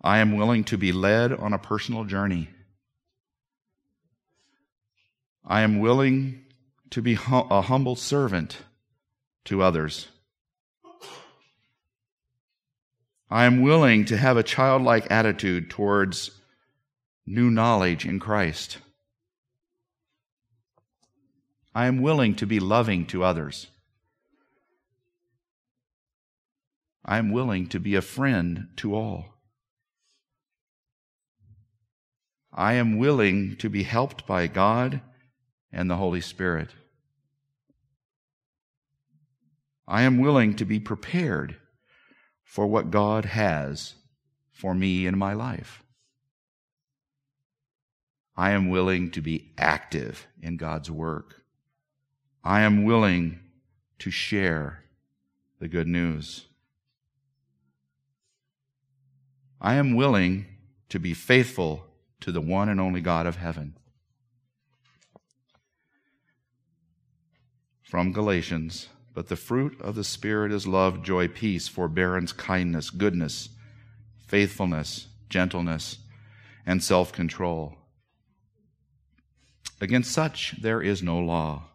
I 0.00 0.16
am 0.16 0.34
willing 0.34 0.64
to 0.64 0.78
be 0.78 0.92
led 0.92 1.30
on 1.30 1.52
a 1.52 1.58
personal 1.58 2.04
journey. 2.04 2.48
I 5.46 5.60
am 5.60 5.78
willing 5.78 6.44
to 6.90 7.00
be 7.00 7.14
a 7.14 7.62
humble 7.62 7.94
servant 7.94 8.58
to 9.44 9.62
others. 9.62 10.08
I 13.30 13.44
am 13.44 13.62
willing 13.62 14.04
to 14.06 14.16
have 14.16 14.36
a 14.36 14.42
childlike 14.42 15.06
attitude 15.10 15.70
towards 15.70 16.32
new 17.26 17.50
knowledge 17.50 18.04
in 18.04 18.18
Christ. 18.18 18.78
I 21.74 21.86
am 21.86 22.00
willing 22.00 22.34
to 22.36 22.46
be 22.46 22.58
loving 22.58 23.06
to 23.06 23.22
others. 23.22 23.68
I 27.04 27.18
am 27.18 27.30
willing 27.30 27.68
to 27.68 27.78
be 27.78 27.94
a 27.94 28.02
friend 28.02 28.68
to 28.76 28.96
all. 28.96 29.26
I 32.52 32.72
am 32.72 32.98
willing 32.98 33.56
to 33.58 33.68
be 33.68 33.84
helped 33.84 34.26
by 34.26 34.48
God 34.48 35.02
and 35.72 35.90
the 35.90 35.96
Holy 35.96 36.20
Spirit. 36.20 36.70
I 39.88 40.02
am 40.02 40.18
willing 40.18 40.54
to 40.56 40.64
be 40.64 40.80
prepared 40.80 41.56
for 42.42 42.66
what 42.66 42.90
God 42.90 43.24
has 43.24 43.94
for 44.50 44.74
me 44.74 45.06
in 45.06 45.18
my 45.18 45.32
life. 45.32 45.82
I 48.36 48.50
am 48.50 48.68
willing 48.68 49.10
to 49.12 49.20
be 49.20 49.52
active 49.56 50.26
in 50.42 50.56
God's 50.56 50.90
work. 50.90 51.42
I 52.44 52.60
am 52.62 52.84
willing 52.84 53.40
to 53.98 54.10
share 54.10 54.84
the 55.58 55.68
good 55.68 55.86
news. 55.86 56.46
I 59.60 59.74
am 59.74 59.94
willing 59.94 60.46
to 60.90 60.98
be 60.98 61.14
faithful 61.14 61.86
to 62.20 62.30
the 62.30 62.40
one 62.40 62.68
and 62.68 62.80
only 62.80 63.00
God 63.00 63.26
of 63.26 63.36
heaven. 63.36 63.76
from 67.86 68.12
Galatians. 68.12 68.88
But 69.14 69.28
the 69.28 69.36
fruit 69.36 69.80
of 69.80 69.94
the 69.94 70.04
Spirit 70.04 70.52
is 70.52 70.66
love, 70.66 71.02
joy, 71.02 71.28
peace, 71.28 71.68
forbearance, 71.68 72.32
kindness, 72.32 72.90
goodness, 72.90 73.48
faithfulness, 74.26 75.06
gentleness, 75.30 75.98
and 76.66 76.82
self 76.82 77.12
control. 77.12 77.76
Against 79.80 80.12
such 80.12 80.60
there 80.60 80.82
is 80.82 81.02
no 81.02 81.18
law. 81.18 81.68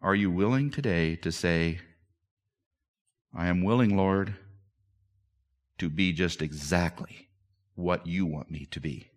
Are 0.00 0.14
you 0.14 0.30
willing 0.30 0.70
today 0.70 1.16
to 1.16 1.30
say, 1.30 1.80
I 3.34 3.48
am 3.48 3.62
willing, 3.62 3.96
Lord, 3.96 4.34
to 5.78 5.88
be 5.88 6.12
just 6.12 6.40
exactly 6.40 7.28
what 7.74 8.06
you 8.06 8.26
want 8.26 8.50
me 8.50 8.66
to 8.70 8.80
be? 8.80 9.11